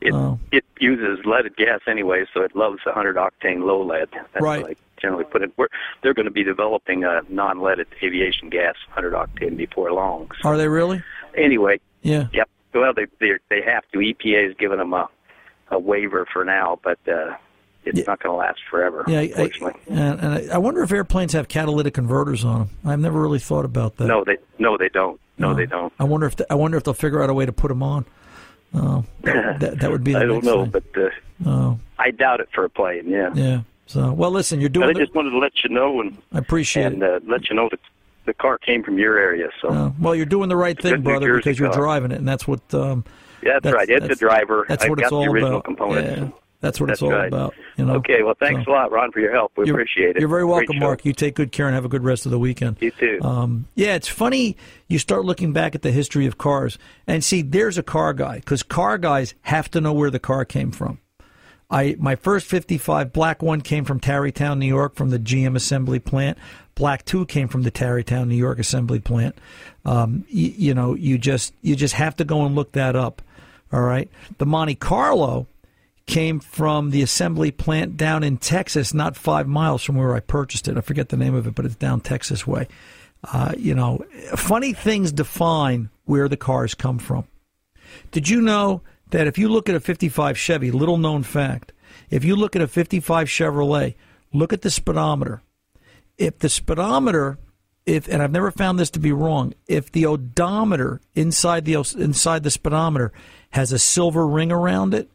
It 0.02 0.14
Oh. 0.14 0.40
it 0.52 0.64
uses 0.80 1.26
leaded 1.26 1.56
gas 1.58 1.80
anyway, 1.88 2.26
so 2.34 2.42
it 2.42 2.56
loves 2.56 2.80
the 2.86 2.92
100 2.92 3.16
octane 3.16 3.64
low 3.64 3.82
lead. 3.82 4.10
That's 4.12 4.42
Right. 4.44 4.78
generally 5.02 5.24
put 5.26 5.42
it. 5.42 5.52
We're, 5.58 5.68
they're 6.02 6.14
going 6.14 6.26
to 6.26 6.32
be 6.32 6.44
developing 6.44 7.04
a 7.04 7.22
non-leaded 7.30 7.88
aviation 8.04 8.50
gas 8.50 8.76
100 8.94 9.14
octane 9.14 9.58
before 9.58 9.92
long. 9.92 10.30
So 10.42 10.50
Are 10.50 10.58
they 10.58 10.68
really? 10.68 11.02
anyway, 11.36 11.80
Yeah. 12.04 12.28
yep. 12.32 12.48
Well, 12.74 12.94
they 12.94 13.08
they 13.20 13.34
they 13.50 13.62
have 13.64 13.84
to. 13.94 14.00
EPA 14.00 14.48
has 14.50 14.54
given 14.58 14.78
them 14.78 14.94
a 14.94 15.10
a 15.72 15.80
waiver 15.80 16.26
for 16.32 16.46
now, 16.46 16.80
but 16.84 17.00
uh, 17.08 17.34
it's 17.84 17.98
Yeah. 17.98 18.04
not 18.08 18.22
going 18.22 18.34
to 18.34 18.38
last 18.38 18.60
forever. 18.70 19.04
Yeah, 19.08 19.20
I, 19.22 19.50
and, 19.88 20.20
and 20.20 20.22
I- 20.22 20.48
I 20.54 20.58
wonder 20.60 20.84
if 20.84 20.92
airplanes 20.92 21.34
have 21.34 21.48
catalytic 21.48 21.94
converters 21.96 22.46
on 22.46 22.60
them. 22.60 22.70
I've 22.86 23.00
never 23.00 23.20
really 23.20 23.40
thought 23.40 23.66
about 23.66 23.98
that. 23.98 24.06
no, 24.06 24.24
they 24.24 24.38
no 24.60 24.78
they 24.78 24.90
don't. 24.90 25.20
No, 25.40 25.52
Uh, 25.52 25.54
they 25.56 25.66
don't. 25.66 25.92
I 26.00 26.04
wonder 26.04 26.28
if 26.28 26.36
I 26.52 26.56
wonder 26.56 26.78
if 26.78 26.84
they'll 26.84 26.94
figure 26.94 27.22
out 27.24 27.30
a 27.30 27.34
way 27.34 27.46
to 27.48 27.52
put 27.52 27.70
them 27.70 27.82
on. 27.82 28.06
Uh, 28.74 29.02
that, 29.22 29.78
that, 29.80 29.92
would 29.92 30.04
be. 30.04 30.14
The 30.14 30.20
I 30.20 30.26
don't 30.26 30.44
know, 30.44 30.66
thing. 30.66 30.72
but 30.94 31.02
uh, 31.02 31.10
Oh, 31.46 31.80
I 32.00 32.12
doubt 32.12 32.40
it 32.40 32.50
for 32.54 32.64
a 32.66 32.70
plane. 32.70 33.08
Yeah. 33.08 33.32
yeah. 33.34 33.62
So, 33.86 34.12
well, 34.12 34.32
listen, 34.32 34.60
you're 34.60 34.70
But 34.70 34.74
doing. 34.74 34.90
I 34.90 34.94
The, 34.94 35.00
just 35.00 35.16
wanted 35.16 35.30
to 35.32 35.38
let 35.40 35.54
you 35.64 35.70
know 35.70 36.02
and 36.02 36.18
I 36.34 36.40
appreciate 36.40 36.86
and 36.88 37.02
it. 37.04 37.10
uh, 37.24 37.32
let 37.32 37.50
you 37.50 37.56
know 37.56 37.70
that 37.70 37.80
the 38.26 38.34
car 38.34 38.58
came 38.58 38.84
from 38.84 38.98
your 38.98 39.18
area. 39.18 39.50
So 39.62 39.70
Uh, 39.70 39.92
well, 40.00 40.14
you're 40.16 40.26
doing 40.26 40.50
the 40.50 40.58
right 40.58 40.80
thing, 40.80 41.02
brother, 41.02 41.38
because 41.38 41.58
you're 41.60 41.70
car. 41.72 41.80
driving 41.82 42.12
it, 42.12 42.18
and 42.18 42.28
that's 42.28 42.48
what. 42.48 42.60
Um, 42.74 43.06
yeah, 43.44 43.54
that's, 43.54 43.64
that's- 43.64 43.74
right. 43.76 43.90
It's 43.90 44.02
that's- 44.02 44.18
a 44.18 44.20
driver. 44.20 44.66
that's 44.68 44.84
I've 44.84 44.90
what 44.90 44.98
got 45.00 45.04
it's 45.06 45.12
all 45.14 45.24
the 45.26 45.30
original 45.32 45.52
about. 45.54 45.64
components. 45.64 46.18
Yeah, 46.18 46.30
that's 46.60 46.80
what 46.80 46.88
That's 46.88 47.02
it's 47.02 47.04
all 47.04 47.12
right. 47.12 47.28
about. 47.28 47.54
You 47.78 47.86
know. 47.86 47.96
Okay, 47.96 48.24
well, 48.24 48.34
thanks 48.40 48.66
So- 48.66 48.72
a 48.72 48.74
lot, 48.74 48.92
Ron, 48.92 49.12
for 49.12 49.20
your 49.20 49.32
help. 49.32 49.52
We 49.58 49.70
appreciate 49.70 50.16
it. 50.16 50.20
You're 50.20 50.30
very 50.30 50.42
Great 50.44 50.52
welcome, 50.52 50.76
show. 50.78 50.86
Mark. 50.86 51.06
You 51.06 51.14
take 51.14 51.36
good 51.36 51.52
care 51.52 51.68
and 51.68 51.76
have 51.76 51.86
a 51.86 51.90
good 51.90 52.04
rest 52.04 52.26
of 52.26 52.32
the 52.32 52.40
weekend. 52.40 52.78
You 52.80 52.92
too. 52.92 53.20
Um, 53.22 53.68
yeah, 53.76 53.96
it's 53.96 54.08
funny. 54.08 54.58
You 54.88 54.98
start 55.00 55.24
looking 55.26 55.54
back 55.54 55.76
at 55.76 55.82
the 55.84 55.92
history 55.92 56.26
of 56.26 56.38
cars 56.38 56.78
and 57.06 57.24
see 57.24 57.42
there's 57.42 57.78
a 57.78 57.84
car 57.84 58.14
guy 58.14 58.36
because 58.40 58.64
car 58.64 58.98
guys 58.98 59.36
have 59.44 59.70
to 59.72 59.82
know 59.82 59.94
where 59.94 60.10
the 60.10 60.20
car 60.20 60.46
came 60.46 60.72
from. 60.72 61.00
I 61.70 61.96
my 62.00 62.16
first 62.16 62.48
55 62.48 63.12
black 63.12 63.44
one 63.44 63.60
came 63.62 63.84
from 63.84 64.00
Tarrytown, 64.00 64.58
New 64.58 64.68
York, 64.68 64.96
from 64.96 65.10
the 65.10 65.20
GM 65.20 65.56
assembly 65.56 66.00
plant. 66.00 66.38
Black 66.76 67.04
two 67.04 67.26
came 67.26 67.48
from 67.50 67.64
the 67.64 67.72
Tarrytown, 67.72 68.30
New 68.30 68.36
York 68.36 68.58
assembly 68.58 69.00
plant. 69.00 69.36
Um, 69.84 70.26
you, 70.30 70.54
you 70.58 70.74
know, 70.74 70.94
you 70.96 71.18
just 71.18 71.54
you 71.62 71.76
just 71.76 71.96
have 71.96 72.16
to 72.18 72.24
go 72.24 72.46
and 72.46 72.56
look 72.56 72.72
that 72.72 72.96
up. 72.96 73.22
All 73.74 73.82
right, 73.82 74.10
the 74.38 74.46
Monte 74.46 74.76
Carlo 74.76 75.48
came 76.08 76.40
from 76.40 76.90
the 76.90 77.02
assembly 77.02 77.52
plant 77.52 77.98
down 77.98 78.24
in 78.24 78.38
Texas, 78.38 78.94
not 78.94 79.16
five 79.16 79.48
miles 79.48 79.84
from 79.84 79.96
where 79.96 80.16
I 80.16 80.22
purchased 80.22 80.68
it. 80.68 80.78
I 80.78 80.82
forget 80.82 81.10
the 81.10 81.18
name 81.18 81.36
of 81.36 81.46
it, 81.46 81.54
but 81.54 81.66
it's 81.66 81.76
down 81.76 82.02
Texas 82.02 82.48
way. 82.48 82.68
Uh, 83.32 83.54
you 83.58 83.76
know, 83.76 84.04
funny 84.36 84.74
things 84.74 85.12
define 85.12 85.90
where 86.06 86.30
the 86.30 86.38
cars 86.38 86.74
come 86.74 86.98
from. 86.98 87.28
Did 88.12 88.30
you 88.30 88.42
know 88.42 88.82
that 89.10 89.28
if 89.28 89.38
you 89.38 89.50
look 89.50 89.70
at 89.70 89.76
a 89.76 89.80
55 89.80 90.38
Chevy, 90.38 90.72
little 90.72 90.98
known 90.98 91.24
fact, 91.24 91.74
if 92.10 92.24
you 92.24 92.36
look 92.36 92.56
at 92.56 92.62
a 92.62 92.68
55 92.68 93.28
Chevrolet, 93.28 93.96
look 94.34 94.54
at 94.54 94.62
the 94.62 94.70
speedometer. 94.70 95.42
If 96.18 96.40
the 96.40 96.50
speedometer, 96.50 97.38
if 97.86 98.08
and 98.08 98.22
I've 98.24 98.32
never 98.32 98.52
found 98.52 98.80
this 98.80 98.90
to 98.92 99.00
be 99.00 99.12
wrong, 99.12 99.54
if 99.68 99.92
the 99.92 100.06
odometer 100.06 101.02
inside 101.16 101.66
the 101.66 101.74
inside 101.98 102.44
the 102.44 102.52
speedometer 102.52 103.12
has 103.52 103.72
a 103.72 103.80
silver 103.80 104.28
ring 104.28 104.52
around 104.52 104.94
it, 104.94 105.10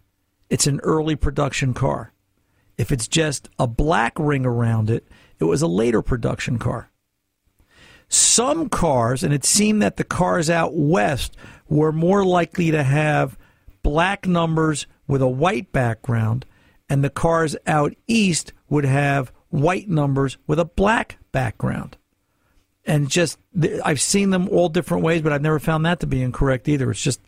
it's 0.53 0.67
an 0.67 0.81
early 0.83 1.17
production 1.17 1.73
car. 1.73 2.13
If 2.77 2.93
it's 2.93 3.09
just 3.09 3.49
a 3.59 3.67
black 3.67 4.13
ring 4.19 4.45
around 4.45 4.91
it, 4.91 5.09
it 5.39 5.45
was 5.45 5.63
a 5.63 5.67
later 5.67 6.03
production 6.03 6.59
car. 6.59 6.91
Some 8.11 8.69
cars, 8.69 9.23
and 9.23 9.33
it 9.33 9.47
seemed 9.47 9.81
that 9.81 9.97
the 9.97 10.05
cars 10.05 10.51
out 10.51 10.75
west 10.75 11.35
were 11.71 11.91
more 11.91 12.23
likely 12.23 12.71
to 12.71 12.83
have 12.83 13.39
black 13.83 14.27
numbers 14.27 14.87
with 15.07 15.23
a 15.23 15.27
white 15.27 15.73
background, 15.73 16.45
and 16.87 17.03
the 17.03 17.09
cars 17.09 17.57
out 17.67 17.95
east 18.07 18.53
would 18.69 18.85
have 18.85 19.33
white 19.49 19.89
numbers 19.89 20.37
with 20.47 20.59
a 20.59 20.67
black 20.67 21.17
background. 21.33 21.97
And 22.85 23.09
just, 23.09 23.39
I've 23.83 24.03
seen 24.03 24.29
them 24.29 24.51
all 24.51 24.69
different 24.69 25.03
ways, 25.03 25.23
but 25.23 25.33
I've 25.33 25.41
never 25.41 25.59
found 25.59 25.87
that 25.87 26.01
to 26.01 26.07
be 26.07 26.21
incorrect 26.21 26.69
either. 26.69 26.91
It's 26.91 27.03
just 27.03 27.23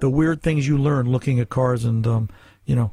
the 0.00 0.10
weird 0.10 0.42
things 0.42 0.68
you 0.68 0.76
learn 0.76 1.10
looking 1.10 1.40
at 1.40 1.48
cars 1.48 1.86
and, 1.86 2.06
um, 2.06 2.28
you 2.66 2.74
know, 2.74 2.90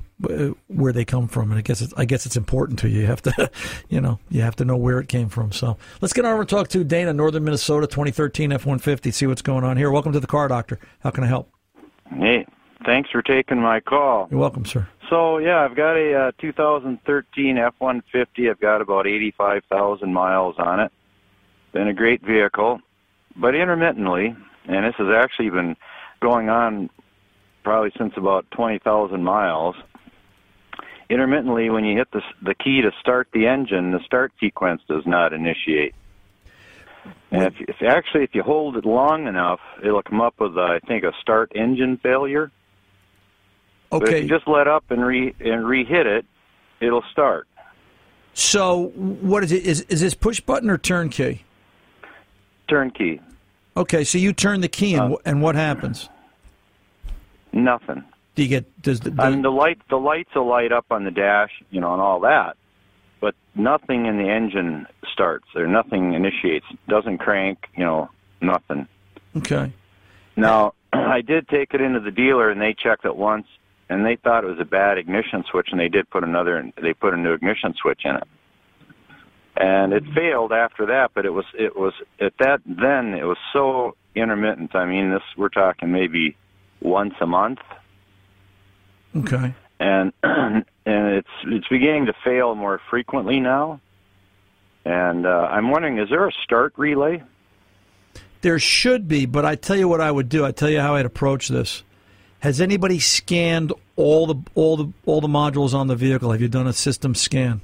where 0.68 0.94
they 0.94 1.04
come 1.04 1.28
from, 1.28 1.52
and 1.52 1.58
I 1.58 1.62
guess 1.62 1.82
it's, 1.82 1.94
I 1.98 2.06
guess 2.06 2.26
it's 2.26 2.38
important 2.38 2.80
to 2.80 2.90
you. 2.90 3.02
You 3.02 3.08
have 3.08 3.24
to, 3.24 3.52
you 3.90 4.00
know, 4.00 4.20
you 4.30 4.42
have 4.42 4.56
to 4.58 4.66
know 4.66 4.78
where 4.78 5.00
it 5.00 5.10
came 5.10 5.30
from. 5.30 5.52
So 5.52 5.78
let's 6.00 6.14
get 6.14 6.26
over 6.26 6.42
and 6.42 6.50
talk 6.50 6.70
to 6.70 6.84
Dana, 6.84 7.12
Northern 7.12 7.44
Minnesota, 7.44 7.88
2013 7.88 8.52
F150. 8.52 9.14
See 9.14 9.28
what's 9.28 9.42
going 9.42 9.64
on 9.64 9.76
here. 9.76 9.92
Welcome 9.92 10.14
to 10.14 10.20
the 10.20 10.28
Car 10.28 10.48
Doctor. 10.48 10.80
How 11.00 11.10
can 11.10 11.24
I 11.24 11.28
help? 11.28 11.50
Hey, 12.10 12.46
thanks 12.86 13.10
for 13.10 13.24
taking 13.24 13.60
my 13.60 13.80
call. 13.80 14.28
You're 14.30 14.40
welcome, 14.40 14.66
sir. 14.66 14.88
So 15.10 15.40
yeah, 15.40 15.60
I've 15.60 15.76
got 15.76 15.98
a 15.98 16.28
uh, 16.28 16.32
2013 16.40 17.56
F150. 17.56 18.50
I've 18.50 18.60
got 18.60 18.82
about 18.82 19.08
85,000 19.08 20.14
miles 20.14 20.56
on 20.60 20.80
it. 20.80 20.92
Been 21.72 21.88
a 21.88 21.94
great 21.94 22.22
vehicle, 22.24 22.80
but 23.36 23.56
intermittently, 23.56 24.36
and 24.68 24.86
this 24.86 24.94
has 24.98 25.08
actually 25.10 25.50
been 25.50 25.76
going 26.22 26.50
on 26.50 26.92
probably 27.63 27.91
since 27.97 28.13
about 28.17 28.49
20,000 28.52 29.23
miles. 29.23 29.76
Intermittently, 31.10 31.69
when 31.69 31.86
you 31.86 31.97
hit 31.97 32.10
the, 32.12 32.21
the 32.41 32.56
key 32.56 32.82
to 32.82 32.91
start 32.99 33.28
the 33.34 33.47
engine, 33.47 33.91
the 33.91 33.99
start 34.06 34.32
sequence 34.39 34.82
does 34.88 35.04
not 35.06 35.34
initiate. 35.34 35.93
And 37.32 37.43
if, 37.43 37.54
if 37.60 37.76
actually 37.82 38.23
if 38.23 38.34
you 38.34 38.43
hold 38.43 38.78
it 38.78 38.86
long 38.86 39.28
enough, 39.28 39.60
it'll 39.84 40.04
come 40.04 40.21
up 40.21 40.36
with 40.39 40.58
I 40.58 40.80
think 40.88 41.04
a 41.04 41.12
start 41.21 41.52
engine 41.56 41.97
failure. 41.97 42.52
But 43.99 44.10
if 44.10 44.10
Okay. 44.10 44.21
you 44.21 44.28
just 44.30 44.47
let 44.47 44.67
up 44.67 44.86
and 44.89 45.04
re 45.06 45.36
and 45.39 45.67
re-hit 45.67 46.08
it, 46.08 46.26
it'll 46.80 47.04
start. 47.12 47.47
So 48.34 48.88
what 48.95 49.43
is 49.43 49.52
it? 49.52 49.65
Is 49.65 49.82
is 49.82 50.02
this 50.02 50.13
push 50.13 50.39
button 50.39 50.69
or 50.69 50.78
turnkey? 50.78 51.43
Turnkey, 52.69 53.19
Okay, 53.76 54.04
so 54.04 54.17
you 54.17 54.34
turn 54.34 54.62
the 54.62 54.67
key 54.67 54.93
and, 54.95 55.13
uh, 55.13 55.17
wh- 55.17 55.21
and 55.28 55.41
what 55.41 55.56
happens? 55.56 56.10
Nothing. 57.54 58.04
Do 58.36 58.44
you 58.44 58.50
get 58.50 58.82
does 58.82 59.00
the, 59.00 59.13
I 59.22 59.30
mean 59.30 59.44
the 59.44 59.52
light 59.52 59.80
the 59.89 59.98
lights 59.98 60.32
will 60.36 60.48
light 60.48 60.72
up 60.72 60.86
on 60.89 61.04
the 61.04 61.12
dash, 61.12 61.52
you 61.70 61.80
know, 61.80 61.94
and 61.94 62.02
all 62.02 62.22
that, 62.22 62.58
but 63.22 63.36
nothing 63.56 64.08
in 64.08 64.18
the 64.18 64.30
engine 64.30 64.88
starts 65.12 65.46
or 65.56 65.68
nothing 65.68 66.13
initiates, 66.13 66.66
doesn't 66.88 67.20
crank, 67.20 67.60
you 67.76 67.86
know, 67.86 68.10
nothing. 68.42 68.88
okay? 69.38 69.72
Now, 70.36 70.74
I 70.94 71.22
did 71.22 71.48
take 71.48 71.74
it 71.74 71.82
into 71.82 72.00
the 72.00 72.12
dealer 72.12 72.50
and 72.50 72.60
they 72.60 72.74
checked 72.74 73.06
it 73.06 73.16
once 73.16 73.46
and 73.89 74.06
they 74.06 74.16
thought 74.16 74.44
it 74.44 74.48
was 74.48 74.60
a 74.60 74.66
bad 74.66 74.98
ignition 74.98 75.44
switch 75.50 75.68
and 75.72 75.80
they 75.80 75.89
did 75.89 76.10
put 76.10 76.24
another 76.24 76.72
they 76.82 76.94
put 76.94 77.13
a 77.13 77.18
new 77.18 77.34
ignition 77.34 77.76
switch 77.80 78.02
in 78.04 78.16
it. 78.16 78.28
And 79.56 79.94
it 79.94 80.04
failed 80.16 80.52
after 80.52 80.88
that, 80.88 81.12
but 81.13 81.26
it 81.26 81.30
was 81.34 81.46
it 81.54 81.76
was 81.76 81.94
at 82.20 82.34
that 82.39 82.62
then 82.66 83.13
it 83.13 83.26
was 83.26 83.38
so 83.52 83.96
intermittent. 84.16 84.76
I 84.76 84.86
mean, 84.86 85.12
this 85.12 85.22
we're 85.38 85.50
talking 85.50 85.92
maybe 85.92 86.36
once 86.84 87.13
a 87.22 87.26
month 87.26 87.60
Okay. 89.15 89.54
and 89.80 90.12
and 90.24 90.65
it's 90.86 91.28
it's 91.46 91.67
beginning 91.67 92.08
to 92.08 92.13
fail 92.24 92.56
more 92.56 92.80
frequently 92.89 93.39
now. 93.39 93.80
And 94.86 95.26
uh, 95.26 95.48
I'm 95.50 95.69
wondering, 95.69 95.98
is 95.98 96.10
there 96.10 96.28
a 96.28 96.32
start 96.43 96.74
relay? 96.78 97.24
There 98.41 98.60
should 98.60 99.08
be, 99.08 99.26
but 99.26 99.46
I 99.46 99.56
tell 99.56 99.78
you 99.78 99.88
what 99.88 100.02
I 100.02 100.12
would 100.12 100.28
do. 100.28 100.43
I 100.46 100.52
tell 100.52 100.69
you 100.69 100.82
how 100.82 100.96
I'd 100.96 101.06
approach 101.06 101.48
this. 101.48 101.84
Has 102.39 102.60
anybody 102.60 103.00
scanned 103.00 103.72
all 103.96 104.28
the 104.28 104.36
all 104.56 104.76
the 104.76 104.91
all 105.06 105.22
the 105.22 105.30
modules 105.30 105.74
on 105.74 105.88
the 105.88 105.96
vehicle? 105.96 106.32
Have 106.32 106.41
you 106.41 106.50
done 106.50 106.67
a 106.67 106.74
system 106.74 107.15
scan? 107.15 107.62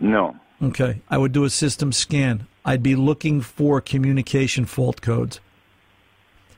No. 0.00 0.36
Okay, 0.60 1.00
I 1.08 1.18
would 1.18 1.30
do 1.30 1.44
a 1.44 1.50
system 1.50 1.92
scan. 1.92 2.48
I'd 2.64 2.82
be 2.82 2.96
looking 2.96 3.40
for 3.40 3.80
communication 3.80 4.64
fault 4.64 5.00
codes. 5.00 5.38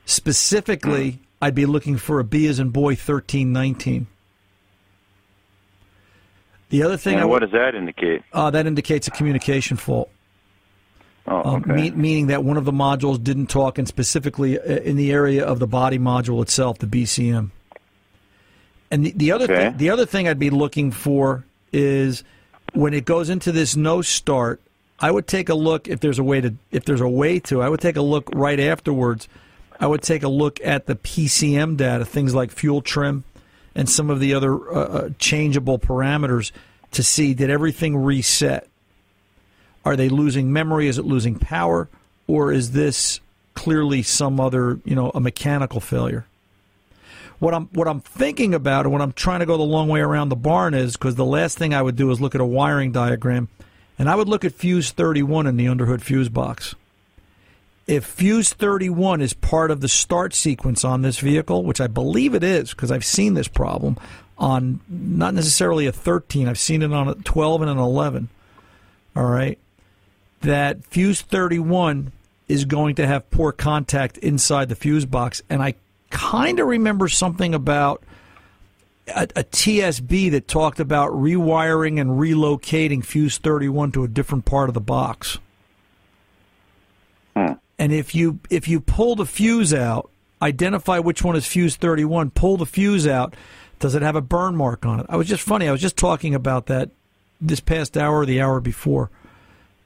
Specifically, 0.05 1.19
I'd 1.41 1.55
be 1.55 1.65
looking 1.65 1.97
for 1.97 2.19
a 2.19 2.23
B 2.23 2.47
as 2.47 2.59
in 2.59 2.69
boy 2.69 2.95
thirteen 2.95 3.51
nineteen. 3.53 4.07
The 6.69 6.83
other 6.83 6.97
thing 6.97 7.19
would, 7.19 7.25
what 7.27 7.39
does 7.39 7.51
that 7.51 7.75
indicate? 7.75 8.23
uh, 8.31 8.49
that 8.51 8.65
indicates 8.65 9.07
a 9.07 9.11
communication 9.11 9.75
fault. 9.77 10.09
Oh, 11.27 11.43
Um, 11.43 11.55
okay. 11.63 11.73
me- 11.73 11.91
meaning 11.91 12.27
that 12.27 12.43
one 12.43 12.57
of 12.57 12.65
the 12.65 12.71
modules 12.71 13.21
didn't 13.21 13.47
talk, 13.47 13.77
and 13.77 13.87
specifically 13.87 14.57
uh, 14.57 14.63
in 14.63 14.95
the 14.95 15.11
area 15.11 15.45
of 15.45 15.59
the 15.59 15.67
body 15.67 15.99
module 15.99 16.41
itself, 16.41 16.79
the 16.79 16.87
BCM. 16.87 17.51
And 18.89 19.05
the, 19.05 19.11
the 19.15 19.31
other 19.31 19.45
Okay. 19.45 19.69
thing, 19.69 19.77
the 19.77 19.89
other 19.89 20.05
thing 20.05 20.27
I'd 20.27 20.39
be 20.39 20.49
looking 20.49 20.91
for 20.91 21.43
is 21.73 22.23
when 22.73 22.93
it 22.93 23.05
goes 23.05 23.29
into 23.29 23.51
this 23.51 23.75
no 23.75 24.01
start. 24.01 24.61
I 24.99 25.09
would 25.11 25.25
take 25.27 25.49
a 25.49 25.55
look 25.55 25.87
if 25.87 25.99
there's 25.99 26.19
a 26.19 26.23
way 26.23 26.41
to 26.41 26.53
if 26.71 26.85
there's 26.85 27.01
a 27.01 27.07
way 27.07 27.39
to. 27.41 27.61
I 27.61 27.69
would 27.69 27.81
take 27.81 27.95
a 27.97 28.01
look 28.01 28.29
right 28.33 28.59
afterwards. 28.59 29.27
I 29.81 29.87
would 29.87 30.03
take 30.03 30.21
a 30.21 30.29
look 30.29 30.59
at 30.63 30.85
the 30.85 30.95
PCM 30.95 31.75
data, 31.75 32.05
things 32.05 32.35
like 32.35 32.51
fuel 32.51 32.83
trim, 32.83 33.23
and 33.73 33.89
some 33.89 34.11
of 34.11 34.19
the 34.19 34.35
other 34.35 34.71
uh, 34.71 34.79
uh, 34.79 35.09
changeable 35.17 35.79
parameters 35.79 36.51
to 36.91 37.01
see 37.01 37.33
did 37.33 37.49
everything 37.49 37.97
reset. 37.97 38.67
Are 39.83 39.95
they 39.95 40.07
losing 40.07 40.53
memory? 40.53 40.87
Is 40.87 40.99
it 40.99 41.05
losing 41.05 41.39
power? 41.39 41.89
Or 42.27 42.53
is 42.53 42.71
this 42.71 43.19
clearly 43.55 44.03
some 44.03 44.39
other, 44.39 44.79
you 44.85 44.93
know, 44.93 45.09
a 45.15 45.19
mechanical 45.19 45.79
failure? 45.79 46.27
What 47.39 47.55
I'm 47.55 47.65
what 47.73 47.87
I'm 47.87 48.01
thinking 48.01 48.53
about 48.53 48.85
and 48.85 48.93
what 48.93 49.01
I'm 49.01 49.13
trying 49.13 49.39
to 49.39 49.47
go 49.47 49.57
the 49.57 49.63
long 49.63 49.87
way 49.87 50.01
around 50.01 50.29
the 50.29 50.35
barn 50.35 50.75
is 50.75 50.93
because 50.93 51.15
the 51.15 51.25
last 51.25 51.57
thing 51.57 51.73
I 51.73 51.81
would 51.81 51.95
do 51.95 52.11
is 52.11 52.21
look 52.21 52.35
at 52.35 52.41
a 52.41 52.45
wiring 52.45 52.91
diagram 52.91 53.49
and 53.97 54.07
I 54.07 54.13
would 54.13 54.29
look 54.29 54.45
at 54.45 54.53
fuse 54.53 54.91
31 54.91 55.47
in 55.47 55.57
the 55.57 55.67
underhood 55.67 56.03
fuse 56.03 56.29
box. 56.29 56.75
If 57.87 58.05
fuse 58.05 58.53
31 58.53 59.21
is 59.21 59.33
part 59.33 59.71
of 59.71 59.81
the 59.81 59.89
start 59.89 60.33
sequence 60.33 60.85
on 60.85 61.01
this 61.01 61.19
vehicle, 61.19 61.63
which 61.63 61.81
I 61.81 61.87
believe 61.87 62.35
it 62.35 62.43
is 62.43 62.71
because 62.71 62.91
I've 62.91 63.05
seen 63.05 63.33
this 63.33 63.47
problem 63.47 63.97
on 64.37 64.79
not 64.87 65.33
necessarily 65.33 65.87
a 65.87 65.91
13, 65.91 66.47
I've 66.47 66.59
seen 66.59 66.81
it 66.81 66.93
on 66.93 67.09
a 67.09 67.15
12 67.15 67.61
and 67.61 67.71
an 67.71 67.77
11. 67.77 68.29
All 69.15 69.25
right 69.25 69.57
that 70.41 70.83
fuse 70.85 71.21
31 71.21 72.11
is 72.47 72.65
going 72.65 72.95
to 72.95 73.07
have 73.07 73.29
poor 73.31 73.51
contact 73.51 74.17
inside 74.17 74.69
the 74.69 74.75
fuse 74.75 75.05
box. 75.05 75.41
And 75.49 75.61
I 75.61 75.75
kind 76.09 76.59
of 76.59 76.67
remember 76.67 77.07
something 77.07 77.53
about 77.53 78.03
a, 79.07 79.23
a 79.35 79.43
TSB 79.43 80.31
that 80.31 80.47
talked 80.47 80.79
about 80.79 81.11
rewiring 81.11 81.99
and 82.01 82.11
relocating 82.11 83.05
fuse 83.05 83.37
31 83.37 83.93
to 83.93 84.03
a 84.03 84.07
different 84.07 84.45
part 84.45 84.69
of 84.69 84.73
the 84.73 84.81
box. 84.81 85.37
Hmm. 87.35 87.53
And 87.81 87.91
if 87.91 88.13
you 88.13 88.39
if 88.51 88.67
you 88.67 88.79
pull 88.79 89.15
the 89.15 89.25
fuse 89.25 89.73
out, 89.73 90.11
identify 90.39 90.99
which 90.99 91.23
one 91.23 91.35
is 91.35 91.47
fuse 91.47 91.75
31, 91.75 92.29
pull 92.29 92.57
the 92.57 92.65
fuse 92.67 93.07
out, 93.07 93.35
does 93.79 93.95
it 93.95 94.03
have 94.03 94.15
a 94.15 94.21
burn 94.21 94.55
mark 94.55 94.85
on 94.85 94.99
it? 94.99 95.07
I 95.09 95.15
was 95.17 95.27
just 95.27 95.41
funny. 95.41 95.67
I 95.67 95.71
was 95.71 95.81
just 95.81 95.97
talking 95.97 96.35
about 96.35 96.67
that 96.67 96.91
this 97.41 97.59
past 97.59 97.97
hour 97.97 98.19
or 98.19 98.25
the 98.27 98.39
hour 98.39 98.59
before 98.61 99.09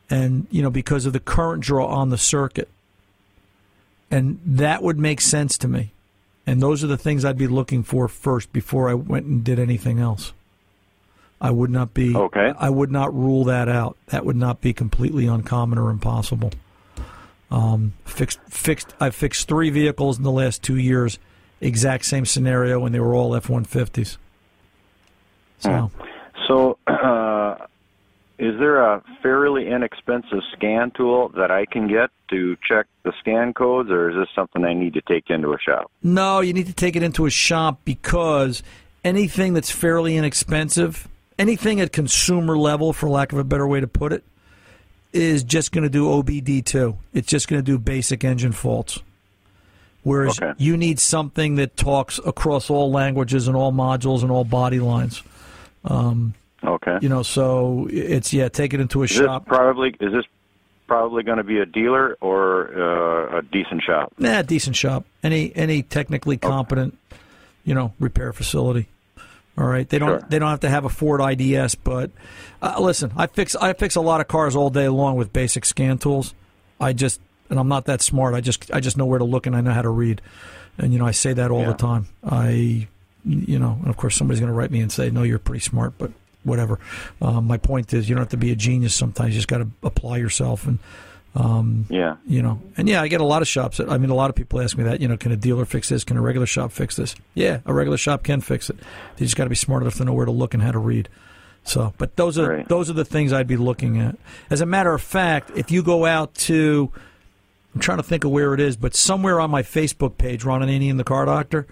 and 0.09 0.45
you 0.51 0.61
know 0.61 0.69
because 0.69 1.05
of 1.05 1.13
the 1.13 1.19
current 1.19 1.63
draw 1.63 1.87
on 1.87 2.09
the 2.09 2.17
circuit 2.17 2.67
and 4.11 4.39
that 4.45 4.83
would 4.83 4.99
make 4.99 5.21
sense 5.21 5.57
to 5.57 5.67
me 5.67 5.91
and 6.45 6.61
those 6.61 6.83
are 6.83 6.87
the 6.87 6.97
things 6.97 7.25
i'd 7.25 7.37
be 7.37 7.47
looking 7.47 7.81
for 7.81 8.07
first 8.07 8.51
before 8.53 8.89
i 8.89 8.93
went 8.93 9.25
and 9.25 9.43
did 9.43 9.57
anything 9.57 9.99
else 9.99 10.33
i 11.41 11.49
would 11.49 11.69
not 11.69 11.93
be 11.93 12.15
Okay. 12.15 12.53
i 12.59 12.69
would 12.69 12.91
not 12.91 13.13
rule 13.15 13.45
that 13.45 13.67
out 13.67 13.97
that 14.07 14.25
would 14.25 14.35
not 14.35 14.61
be 14.61 14.73
completely 14.73 15.25
uncommon 15.25 15.79
or 15.79 15.89
impossible 15.89 16.51
um, 17.51 17.93
fixed 18.05 18.39
fixed 18.49 18.93
i've 18.99 19.15
fixed 19.15 19.47
three 19.47 19.69
vehicles 19.69 20.17
in 20.17 20.23
the 20.23 20.31
last 20.31 20.63
two 20.63 20.77
years. 20.77 21.19
Exact 21.61 22.05
same 22.05 22.25
scenario 22.25 22.85
and 22.85 22.93
they 22.93 22.99
were 22.99 23.15
all 23.15 23.33
f-150s 23.35 24.17
so. 25.59 25.91
So, 26.47 26.77
uh, 26.87 27.55
is 28.37 28.59
there 28.59 28.81
a 28.81 29.01
fairly 29.23 29.67
inexpensive 29.67 30.39
scan 30.53 30.91
tool 30.91 31.29
that 31.29 31.51
I 31.51 31.65
can 31.65 31.87
get 31.87 32.09
to 32.29 32.57
check 32.67 32.87
the 33.03 33.13
scan 33.19 33.53
codes, 33.53 33.89
or 33.89 34.09
is 34.09 34.15
this 34.15 34.27
something 34.35 34.63
I 34.63 34.73
need 34.73 34.93
to 34.95 35.01
take 35.01 35.29
into 35.29 35.53
a 35.53 35.59
shop? 35.59 35.91
No, 36.03 36.41
you 36.41 36.53
need 36.53 36.67
to 36.67 36.73
take 36.73 36.95
it 36.95 37.03
into 37.03 37.25
a 37.25 37.29
shop 37.29 37.79
because 37.85 38.61
anything 39.03 39.53
that's 39.53 39.71
fairly 39.71 40.17
inexpensive, 40.17 41.07
anything 41.39 41.79
at 41.79 41.93
consumer 41.93 42.57
level, 42.57 42.93
for 42.93 43.09
lack 43.09 43.31
of 43.31 43.39
a 43.39 43.43
better 43.43 43.67
way 43.67 43.79
to 43.79 43.87
put 43.87 44.11
it, 44.11 44.23
is 45.15 45.43
just 45.43 45.71
going 45.71 45.83
to 45.83 45.89
do 45.89 46.05
OBD2. 46.05 46.95
It's 47.13 47.27
just 47.27 47.47
going 47.47 47.59
to 47.59 47.65
do 47.65 47.77
basic 47.79 48.23
engine 48.23 48.51
faults. 48.51 48.99
Whereas 50.03 50.39
Okay. 50.39 50.53
you 50.57 50.77
need 50.77 50.99
something 50.99 51.55
that 51.55 51.75
talks 51.77 52.19
across 52.25 52.69
all 52.69 52.91
languages 52.91 53.47
and 53.47 53.57
all 53.57 53.71
modules 53.71 54.21
and 54.21 54.31
all 54.31 54.43
body 54.43 54.79
lines. 54.79 55.23
Okay. 56.63 56.97
You 57.01 57.09
know, 57.09 57.23
so 57.23 57.87
it's 57.91 58.33
yeah, 58.33 58.49
take 58.49 58.73
it 58.73 58.79
into 58.79 59.01
a 59.01 59.05
is 59.05 59.11
shop. 59.11 59.45
probably 59.45 59.89
is 59.99 60.11
this 60.11 60.25
probably 60.87 61.23
going 61.23 61.37
to 61.37 61.43
be 61.43 61.59
a 61.59 61.65
dealer 61.65 62.17
or 62.21 62.69
uh, 62.73 63.39
a 63.39 63.41
decent 63.41 63.81
shop? 63.83 64.13
Nah, 64.17 64.41
decent 64.41 64.75
shop. 64.75 65.05
Any 65.23 65.55
any 65.55 65.83
technically 65.83 66.37
competent, 66.37 66.97
you 67.63 67.73
know, 67.75 67.93
repair 67.99 68.33
facility. 68.33 68.87
All 69.57 69.65
right, 69.65 69.87
they 69.87 69.99
don't 69.99 70.19
Sure. 70.19 70.27
they 70.29 70.37
don't 70.39 70.49
have 70.49 70.59
to 70.61 70.69
have 70.69 70.83
a 70.85 70.89
Ford 70.89 71.21
IDS, 71.21 71.75
but 71.75 72.11
uh, 72.61 72.75
listen, 72.79 73.11
I 73.15 73.27
fix 73.27 73.55
I 73.55 73.71
fix 73.73 73.95
a 73.95 74.01
lot 74.01 74.19
of 74.21 74.27
cars 74.27 74.55
all 74.55 74.69
day 74.69 74.89
long 74.89 75.15
with 75.15 75.31
basic 75.31 75.63
scan 75.65 75.97
tools. 75.97 76.33
I 76.79 76.91
just 76.93 77.21
and 77.49 77.57
I'm 77.59 77.67
not 77.69 77.85
that 77.85 78.01
smart. 78.01 78.33
I 78.33 78.41
just 78.41 78.69
I 78.73 78.79
just 78.81 78.97
know 78.97 79.05
where 79.05 79.19
to 79.19 79.25
look 79.25 79.45
and 79.47 79.55
I 79.55 79.61
know 79.61 79.71
how 79.71 79.81
to 79.81 79.89
read, 79.89 80.21
and 80.77 80.91
you 80.91 80.99
know 80.99 81.05
I 81.05 81.11
say 81.11 81.31
that 81.33 81.51
all 81.51 81.61
Yeah. 81.61 81.67
the 81.67 81.73
time. 81.75 82.07
I 82.29 82.87
you 83.23 83.57
know, 83.57 83.77
and 83.79 83.87
of 83.89 83.97
course 83.97 84.15
somebody's 84.17 84.39
going 84.39 84.51
to 84.51 84.57
write 84.57 84.69
me 84.71 84.81
and 84.81 84.91
say, 84.91 85.09
no, 85.09 85.23
you're 85.23 85.39
pretty 85.39 85.61
smart, 85.61 85.93
but 85.97 86.11
whatever. 86.43 86.79
Um, 87.21 87.47
my 87.47 87.57
point 87.57 87.91
is, 87.91 88.07
you 88.07 88.13
don't 88.13 88.21
have 88.21 88.29
to 88.29 88.37
be 88.37 88.51
a 88.51 88.55
genius. 88.55 88.93
Sometimes 88.93 89.29
you 89.33 89.39
just 89.39 89.47
got 89.47 89.59
to 89.59 89.67
apply 89.83 90.17
yourself 90.17 90.67
and. 90.67 90.79
Um, 91.35 91.85
Yeah. 91.89 92.15
you 92.25 92.41
know, 92.41 92.61
and 92.77 92.87
yeah, 92.87 93.01
I 93.01 93.09
get 93.09 93.19
a 93.19 93.25
lot 93.25 93.41
of 93.41 93.47
shops. 93.47 93.81
I 93.81 93.97
mean, 93.97 94.09
a 94.09 94.15
lot 94.15 94.29
of 94.29 94.35
people 94.37 94.61
ask 94.61 94.77
me 94.77 94.85
that. 94.85 95.01
You 95.01 95.07
know, 95.09 95.17
can 95.17 95.31
a 95.33 95.35
dealer 95.35 95.65
fix 95.65 95.89
this? 95.89 96.03
Can 96.05 96.15
a 96.15 96.21
regular 96.21 96.45
shop 96.47 96.71
fix 96.71 96.95
this? 96.95 97.13
Yeah, 97.33 97.59
a 97.65 97.73
regular 97.73 97.97
shop 97.97 98.23
can 98.23 98.39
fix 98.39 98.69
it. 98.69 98.77
They 99.17 99.25
just 99.25 99.35
got 99.35 99.43
to 99.43 99.49
be 99.49 99.55
smart 99.55 99.81
enough 99.83 99.95
to 99.95 100.05
know 100.05 100.13
where 100.13 100.25
to 100.25 100.31
look 100.31 100.53
and 100.53 100.63
how 100.63 100.71
to 100.71 100.79
read. 100.79 101.09
So, 101.65 101.93
but 101.97 102.15
those 102.15 102.37
are 102.39 102.49
Right. 102.49 102.67
those 102.69 102.89
are 102.89 102.93
the 102.93 103.03
things 103.03 103.33
I'd 103.33 103.47
be 103.47 103.57
looking 103.57 103.99
at. 103.99 104.15
As 104.49 104.61
a 104.61 104.65
matter 104.65 104.93
of 104.93 105.01
fact, 105.01 105.51
if 105.55 105.71
you 105.71 105.83
go 105.83 106.05
out 106.05 106.33
to, 106.35 106.89
I'm 107.73 107.81
trying 107.81 107.97
to 107.97 108.03
think 108.03 108.23
of 108.23 108.31
where 108.31 108.53
it 108.53 108.59
is, 108.61 108.77
but 108.77 108.95
somewhere 108.95 109.39
on 109.41 109.49
my 109.51 109.63
Facebook 109.63 110.17
page, 110.17 110.45
Ron 110.45 110.61
Ananian 110.61 110.91
and 110.91 110.99
the 110.99 111.03
Car 111.03 111.25
Doctor, 111.25 111.67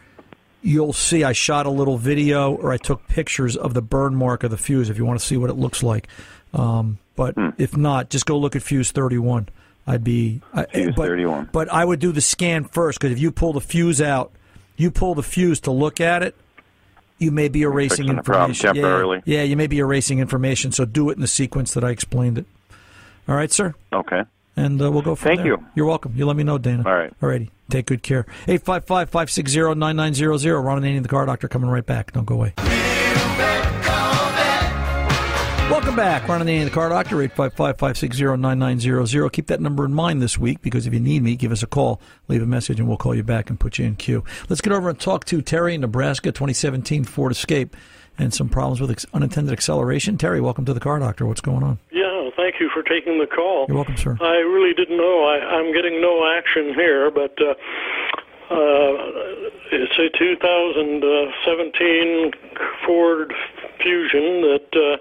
you'll 0.62 0.94
see 0.94 1.24
I 1.24 1.32
shot 1.32 1.66
a 1.66 1.70
little 1.70 1.98
video 1.98 2.54
or 2.54 2.72
I 2.74 2.78
took 2.78 3.08
pictures 3.08 3.56
of 3.56 3.74
the 3.74 3.82
burn 3.82 4.16
mark 4.16 4.44
of 4.44 4.52
the 4.52 4.58
fuse. 4.58 4.90
If 4.90 4.98
you 4.98 5.06
want 5.06 5.20
to 5.22 5.26
see 5.26 5.38
what 5.38 5.50
it 5.50 5.56
looks 5.58 5.84
like, 5.84 6.08
um, 6.54 6.98
but 7.16 7.36
if 7.58 7.78
not, 7.78 8.10
just 8.10 8.26
go 8.26 8.38
look 8.38 8.56
at 8.56 8.62
fuse 8.64 8.92
31. 8.92 9.50
I'd 9.86 10.04
be 10.04 10.42
I, 10.54 10.66
Fuse 10.66 10.96
but, 10.96 11.08
31. 11.08 11.50
But 11.52 11.72
I 11.72 11.84
would 11.84 12.00
do 12.00 12.12
the 12.12 12.22
scan 12.22 12.64
first 12.64 13.00
because 13.00 13.12
if 13.12 13.20
you 13.20 13.32
pull 13.32 13.54
the 13.54 13.62
fuse 13.62 14.02
out, 14.02 14.32
you 14.78 14.92
pull 14.92 15.16
the 15.16 15.24
fuse 15.24 15.60
to 15.62 15.72
look 15.72 16.00
at 16.00 16.24
it. 16.24 16.36
You 17.20 17.32
may 17.32 17.48
be 17.48 17.62
erasing 17.62 18.08
Fixing 18.08 18.16
the 18.16 18.24
problem 18.24 18.52
information. 18.52 19.22
Yeah. 19.26 19.40
Yeah, 19.40 19.44
you 19.44 19.56
may 19.56 19.68
be 19.68 19.80
erasing 19.80 20.20
information. 20.20 20.72
So 20.72 20.86
do 20.86 21.10
it 21.10 21.14
in 21.14 21.22
the 21.22 21.28
sequence 21.28 21.74
that 21.74 21.84
I 21.84 21.90
explained 21.90 22.38
it. 22.38 22.46
All 23.28 23.36
right, 23.36 23.52
sir. 23.52 23.76
Okay. 23.92 24.24
And 24.56 24.82
uh, 24.82 24.92
we'll 24.92 25.02
go 25.02 25.16
from 25.16 25.30
Thank 25.30 25.40
there. 25.40 25.48
you. 25.48 25.66
You're 25.76 25.86
welcome. 25.86 26.14
You 26.16 26.26
let 26.26 26.36
me 26.36 26.44
know, 26.44 26.58
Dana. 26.58 26.84
All 26.86 26.94
right. 26.96 27.14
All 27.22 27.30
righty. 27.30 27.50
Take 27.70 27.88
good 27.88 28.04
care. 28.04 28.26
855 28.48 29.10
560 29.10 29.76
9900. 29.76 30.60
Ron 30.60 30.82
Ananian, 30.82 31.02
the 31.02 31.10
car 31.10 31.26
doctor, 31.26 31.48
coming 31.48 31.70
right 31.70 31.86
back. 31.86 32.12
Don't 32.12 32.26
go 32.26 32.36
away. 32.36 32.54
Welcome 35.70 35.96
back. 35.96 36.28
Ron 36.28 36.42
Ananian, 36.42 36.66
the 36.66 36.72
car 36.72 36.90
doctor, 36.90 37.22
855 37.22 37.78
560 37.78 38.38
9900. 38.38 39.30
Keep 39.32 39.48
that 39.48 39.62
number 39.62 39.86
in 39.86 39.94
mind 39.94 40.22
this 40.22 40.38
week 40.38 40.62
because 40.62 40.86
if 40.86 40.94
you 40.94 41.00
need 41.00 41.24
me, 41.24 41.36
give 41.36 41.52
us 41.52 41.64
a 41.64 41.68
call, 41.68 42.00
leave 42.28 42.42
a 42.42 42.46
message, 42.46 42.80
and 42.80 42.88
we'll 42.88 42.98
call 42.98 43.16
you 43.16 43.24
back 43.24 43.50
and 43.50 43.60
put 43.60 43.80
you 43.80 43.86
in 43.86 43.96
queue. 43.96 44.24
Let's 44.50 44.62
get 44.62 44.74
over 44.74 44.90
and 44.90 45.00
talk 45.00 45.26
to 45.26 45.42
Terry 45.42 45.74
in 45.74 45.82
Nebraska, 45.82 46.32
2017 46.32 47.06
Ford 47.06 47.32
Escape, 47.32 47.76
and 48.18 48.34
some 48.34 48.50
problems 48.50 48.82
with 48.82 49.06
unintended 49.14 49.52
acceleration. 49.54 50.18
Terry, 50.18 50.42
welcome 50.42 50.66
to 50.66 50.74
the 50.74 50.80
car 50.80 51.00
doctor. 51.00 51.26
What's 51.26 51.42
going 51.42 51.64
on? 51.64 51.80
Yeah, 51.92 52.30
thank 52.36 52.60
you 52.60 52.70
for 52.74 52.84
taking 52.84 53.18
the 53.20 53.28
call. 53.28 53.66
You're 53.68 53.78
welcome, 53.78 53.98
sir. 53.98 54.18
I 54.22 54.36
really 54.36 54.74
didn't 54.74 54.98
know. 54.98 55.24
I, 55.24 55.40
I'm 55.58 55.74
getting 55.74 56.02
no 56.02 56.26
action 56.38 56.74
here, 56.76 57.10
but 57.10 57.34
uh, 57.42 57.56
uh, 58.54 59.50
it's 59.72 59.98
a 59.98 60.10
2017 60.18 62.32
Ford 62.86 63.34
Fusion 63.82 64.42
that 64.42 64.68
uh, 64.76 64.98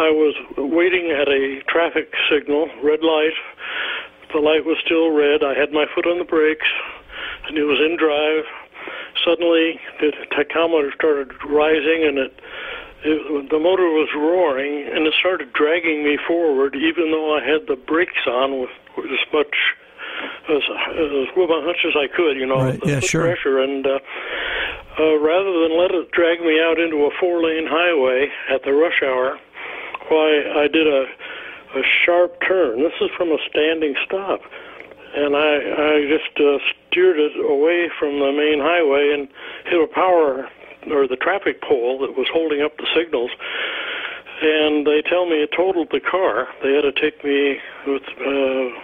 I 0.00 0.10
was 0.10 0.34
waiting 0.56 1.10
at 1.10 1.28
a 1.28 1.60
traffic 1.68 2.14
signal, 2.30 2.70
red 2.82 3.02
light. 3.02 3.34
The 4.32 4.40
light 4.40 4.64
was 4.64 4.78
still 4.84 5.10
red. 5.10 5.44
I 5.44 5.52
had 5.54 5.72
my 5.72 5.86
foot 5.94 6.06
on 6.06 6.18
the 6.18 6.24
brakes, 6.24 6.66
and 7.46 7.58
it 7.58 7.64
was 7.64 7.80
in 7.80 7.96
drive. 7.96 8.44
Suddenly, 9.24 9.80
the 10.00 10.12
tachometer 10.32 10.92
started 10.94 11.32
rising, 11.44 12.04
and 12.08 12.18
it 12.18 12.40
it, 13.02 13.50
the 13.50 13.58
motor 13.58 13.88
was 13.88 14.10
roaring 14.14 14.86
and 14.86 15.06
it 15.06 15.14
started 15.18 15.54
dragging 15.54 16.04
me 16.04 16.18
forward, 16.28 16.76
even 16.76 17.10
though 17.10 17.34
I 17.34 17.42
had 17.42 17.66
the 17.66 17.76
brakes 17.76 18.26
on 18.26 18.60
with, 18.60 18.68
with 18.96 19.06
as 19.06 19.26
much 19.32 19.56
as, 20.48 20.62
as 20.96 21.28
well, 21.36 21.52
as 21.58 21.64
much 21.66 21.84
as 21.86 21.94
I 21.96 22.06
could, 22.06 22.36
you 22.36 22.46
know, 22.46 22.62
Right, 22.62 22.80
the 22.80 22.88
yeah, 22.88 23.00
sure. 23.00 23.22
pressure. 23.22 23.58
And 23.60 23.86
uh, 23.86 23.98
uh, 24.98 25.18
rather 25.18 25.52
than 25.62 25.78
let 25.78 25.90
it 25.92 26.10
drag 26.12 26.40
me 26.40 26.60
out 26.60 26.78
into 26.78 27.04
a 27.06 27.10
four-lane 27.18 27.66
highway 27.66 28.28
at 28.48 28.62
the 28.64 28.72
rush 28.72 29.02
hour, 29.02 29.38
why 30.08 30.42
I 30.56 30.68
did 30.68 30.86
a 30.86 31.06
a 31.72 31.82
sharp 32.04 32.40
turn. 32.40 32.82
This 32.82 32.94
is 33.00 33.10
from 33.16 33.28
a 33.30 33.38
standing 33.48 33.94
stop, 34.04 34.40
and 35.14 35.36
I 35.36 35.54
I 35.94 36.06
just 36.08 36.34
uh, 36.40 36.58
steered 36.88 37.18
it 37.20 37.32
away 37.48 37.88
from 37.96 38.18
the 38.18 38.32
main 38.32 38.58
highway 38.58 39.12
and 39.14 39.28
hit 39.66 39.80
a 39.80 39.86
power 39.86 40.50
or 40.90 41.06
the 41.06 41.14
traffic 41.16 41.62
pole 41.62 42.00
that 42.00 42.16
was 42.16 42.26
holding 42.32 42.60
up 42.60 42.76
the 42.78 42.88
signals. 42.92 43.30
And 44.42 44.86
they 44.86 45.02
tell 45.02 45.26
me 45.26 45.42
it 45.42 45.52
totaled 45.52 45.90
the 45.92 46.00
car. 46.00 46.48
They 46.62 46.72
had 46.72 46.82
to 46.82 46.92
take 46.92 47.22
me 47.22 47.58
with, 47.86 48.02
uh, 48.18 48.80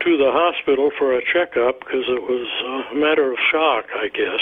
to 0.00 0.16
the 0.16 0.30
hospital 0.32 0.90
for 0.98 1.12
a 1.16 1.22
checkup 1.24 1.80
because 1.80 2.04
it 2.08 2.22
was 2.22 2.46
uh, 2.64 2.94
a 2.94 3.00
matter 3.00 3.30
of 3.32 3.38
shock, 3.50 3.86
I 3.94 4.08
guess. 4.08 4.40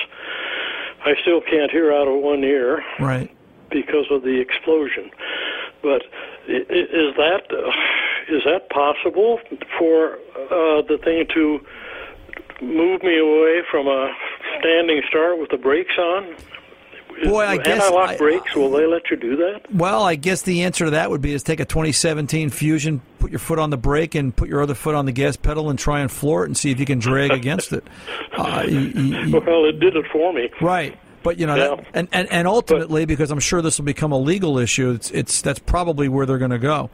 I 1.05 1.15
still 1.23 1.41
can't 1.41 1.71
hear 1.71 1.93
out 1.93 2.09
of 2.09 2.21
one 2.23 2.43
ear 2.45 2.83
Right. 3.01 3.31
because 3.71 4.07
of 4.11 4.23
the 4.23 4.41
explosion. 4.41 5.11
But 5.83 6.03
is 6.49 7.15
that 7.17 7.43
uh, 7.51 7.71
that 8.45 8.71
possible 8.71 9.41
for 9.79 10.15
uh, 10.15 10.83
the 10.83 10.99
thing 11.03 11.27
to 11.35 11.61
move 12.65 13.03
me 13.03 13.19
away 13.19 13.63
from 13.71 13.87
a 13.87 14.13
standing 14.59 15.03
start 15.09 15.39
with 15.39 15.51
the 15.51 15.59
brakes 15.59 15.97
on? 15.99 16.35
Boy, 17.25 17.45
I 17.47 17.57
guess 17.57 17.83
anti-lock 17.85 18.11
I- 18.11 18.17
brakes. 18.17 18.55
Will 18.55 18.71
they 18.71 18.87
let 18.87 19.11
you 19.11 19.17
do 19.17 19.37
that? 19.37 19.63
Well, 19.73 20.03
I 20.03 20.17
guess 20.17 20.43
the 20.43 20.63
answer 20.65 20.87
to 20.87 20.91
that 20.93 21.11
would 21.11 21.23
be 21.23 21.33
is 21.33 21.43
take 21.43 21.61
a 21.61 21.65
2017 21.65 22.51
Fusion, 22.51 23.01
put 23.27 23.33
your 23.33 23.41
foot 23.41 23.59
on 23.59 23.71
the 23.71 23.77
brake, 23.77 24.15
and 24.15 24.35
put 24.37 24.49
your 24.49 24.63
other 24.63 24.75
foot 24.75 24.95
on 24.95 25.05
the 25.05 25.11
gas 25.11 25.37
pedal, 25.37 25.69
and 25.69 25.77
try 25.77 25.99
and 25.99 26.13
floor 26.13 26.45
it, 26.45 26.47
and 26.47 26.57
see 26.57 26.71
if 26.71 26.79
you 26.79 26.87
can 26.87 27.01
drag 27.01 27.33
against 27.33 27.73
it. 27.73 27.83
Uh, 28.39 28.63
you- 28.69 28.79
you- 28.79 29.41
Well, 29.41 29.65
it 29.65 29.81
did 29.81 29.97
it 29.97 30.05
for 30.13 30.33
me. 30.33 30.49
right, 30.61 30.97
but 31.25 31.39
you 31.39 31.47
know, 31.47 31.57
Yeah. 31.57 31.75
that, 31.77 31.87
and, 31.95 32.09
and 32.13 32.29
and 32.31 32.47
ultimately, 32.47 33.05
because 33.05 33.31
I'm 33.33 33.41
sure 33.41 33.61
this 33.63 33.79
will 33.79 33.85
become 33.87 34.13
a 34.13 34.19
legal 34.19 34.59
issue, 34.59 34.91
it's 34.91 35.11
it's 35.11 35.41
that's 35.43 35.59
probably 35.59 36.09
where 36.09 36.25
they're 36.27 36.39
going 36.39 36.51
to 36.53 36.59
go. 36.59 36.89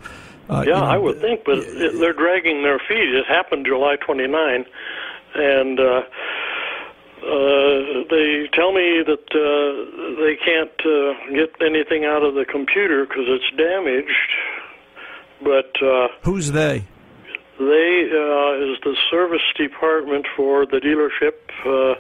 Uh, 0.49 0.65
Yeah, 0.67 0.75
you 0.77 0.81
know, 0.81 0.87
I 0.87 0.97
would 0.99 1.21
think, 1.21 1.45
but 1.45 1.59
it, 1.59 1.99
they're 2.01 2.13
dragging 2.15 2.63
their 2.63 2.79
feet. 2.79 3.15
It 3.15 3.27
happened 3.27 3.67
July 3.67 3.97
29, 3.97 4.65
and 5.35 5.81
uh, 5.81 5.85
uh, 5.85 6.03
they 8.11 8.49
tell 8.53 8.73
me 8.73 9.03
that 9.07 9.35
uh, 9.35 10.23
they 10.23 10.37
can't 10.37 10.87
uh, 10.87 11.15
get 11.35 11.55
anything 11.61 12.05
out 12.05 12.23
of 12.23 12.35
the 12.35 12.45
computer 12.45 13.05
because 13.07 13.25
it's 13.29 13.51
damaged. 13.57 14.31
Uh, 15.83 16.09
Who's 16.23 16.53
they? 16.53 16.87
they 17.59 18.09
uh, 18.11 18.73
is 18.73 18.79
the 18.83 18.97
service 19.11 19.43
department 19.57 20.27
for 20.37 20.65
the 20.67 20.79
dealership 20.79 21.35
uh, 21.67 21.95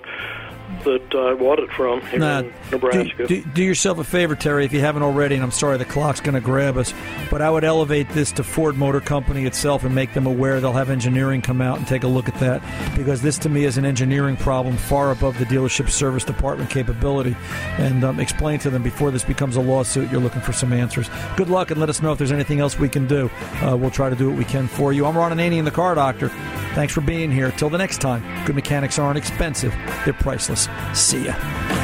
that 0.84 1.14
I 1.14 1.34
bought 1.34 1.58
it 1.58 1.70
from 1.70 2.00
here 2.02 2.18
Nah, 2.18 2.38
in 2.40 2.52
Nebraska. 2.70 3.26
Do, 3.26 3.42
do, 3.42 3.50
do 3.50 3.62
yourself 3.62 3.98
a 3.98 4.04
favor, 4.04 4.34
Terry, 4.34 4.64
if 4.64 4.72
you 4.72 4.80
haven't 4.80 5.02
already, 5.02 5.34
and 5.34 5.44
I'm 5.44 5.50
sorry 5.50 5.78
the 5.78 5.84
clock's 5.84 6.20
going 6.20 6.34
to 6.34 6.40
grab 6.40 6.76
us, 6.76 6.92
but 7.30 7.42
I 7.42 7.50
would 7.50 7.64
elevate 7.64 8.08
this 8.10 8.32
to 8.32 8.44
Ford 8.44 8.76
Motor 8.76 9.00
Company 9.00 9.44
itself 9.46 9.84
and 9.84 9.94
make 9.94 10.14
them 10.14 10.26
aware. 10.26 10.60
They'll 10.60 10.72
have 10.72 10.90
engineering 10.90 11.42
come 11.42 11.60
out 11.60 11.78
and 11.78 11.86
take 11.86 12.02
a 12.02 12.08
look 12.08 12.28
at 12.28 12.38
that 12.40 12.62
because 12.96 13.22
this 13.22 13.38
to 13.38 13.48
me 13.48 13.64
is 13.64 13.78
an 13.78 13.84
engineering 13.84 14.36
problem 14.36 14.76
far 14.76 15.10
above 15.10 15.38
the 15.38 15.44
dealership 15.44 15.88
service 15.88 16.24
department 16.24 16.70
capability. 16.70 17.36
And 17.78 18.04
um, 18.04 18.20
explain 18.20 18.58
to 18.60 18.70
them 18.70 18.82
before 18.82 19.10
this 19.10 19.24
becomes 19.24 19.56
a 19.56 19.60
lawsuit, 19.60 20.10
you're 20.10 20.20
looking 20.20 20.40
for 20.40 20.52
some 20.52 20.72
answers. 20.72 21.08
Good 21.36 21.48
luck 21.50 21.70
and 21.70 21.80
let 21.80 21.88
us 21.88 22.02
know 22.02 22.12
if 22.12 22.18
there's 22.18 22.32
anything 22.32 22.60
else 22.60 22.78
we 22.78 22.88
can 22.88 23.06
do. 23.06 23.30
Uh, 23.62 23.76
we'll 23.76 23.90
try 23.90 24.10
to 24.10 24.16
do 24.16 24.28
what 24.28 24.38
we 24.38 24.44
can 24.44 24.66
for 24.68 24.92
you. 24.92 25.06
I'm 25.06 25.16
Ron 25.16 25.32
Ananian 25.32 25.64
the 25.64 25.70
car 25.70 25.94
doctor. 25.94 26.30
Thanks 26.74 26.92
for 26.92 27.02
being 27.02 27.30
here. 27.30 27.50
Till 27.52 27.70
the 27.70 27.78
next 27.78 28.00
time, 28.00 28.22
good 28.46 28.56
mechanics 28.56 28.98
aren't 28.98 29.18
expensive, 29.18 29.74
they're 30.04 30.14
priceless. 30.14 30.68
See 30.94 31.26
ya. 31.26 31.81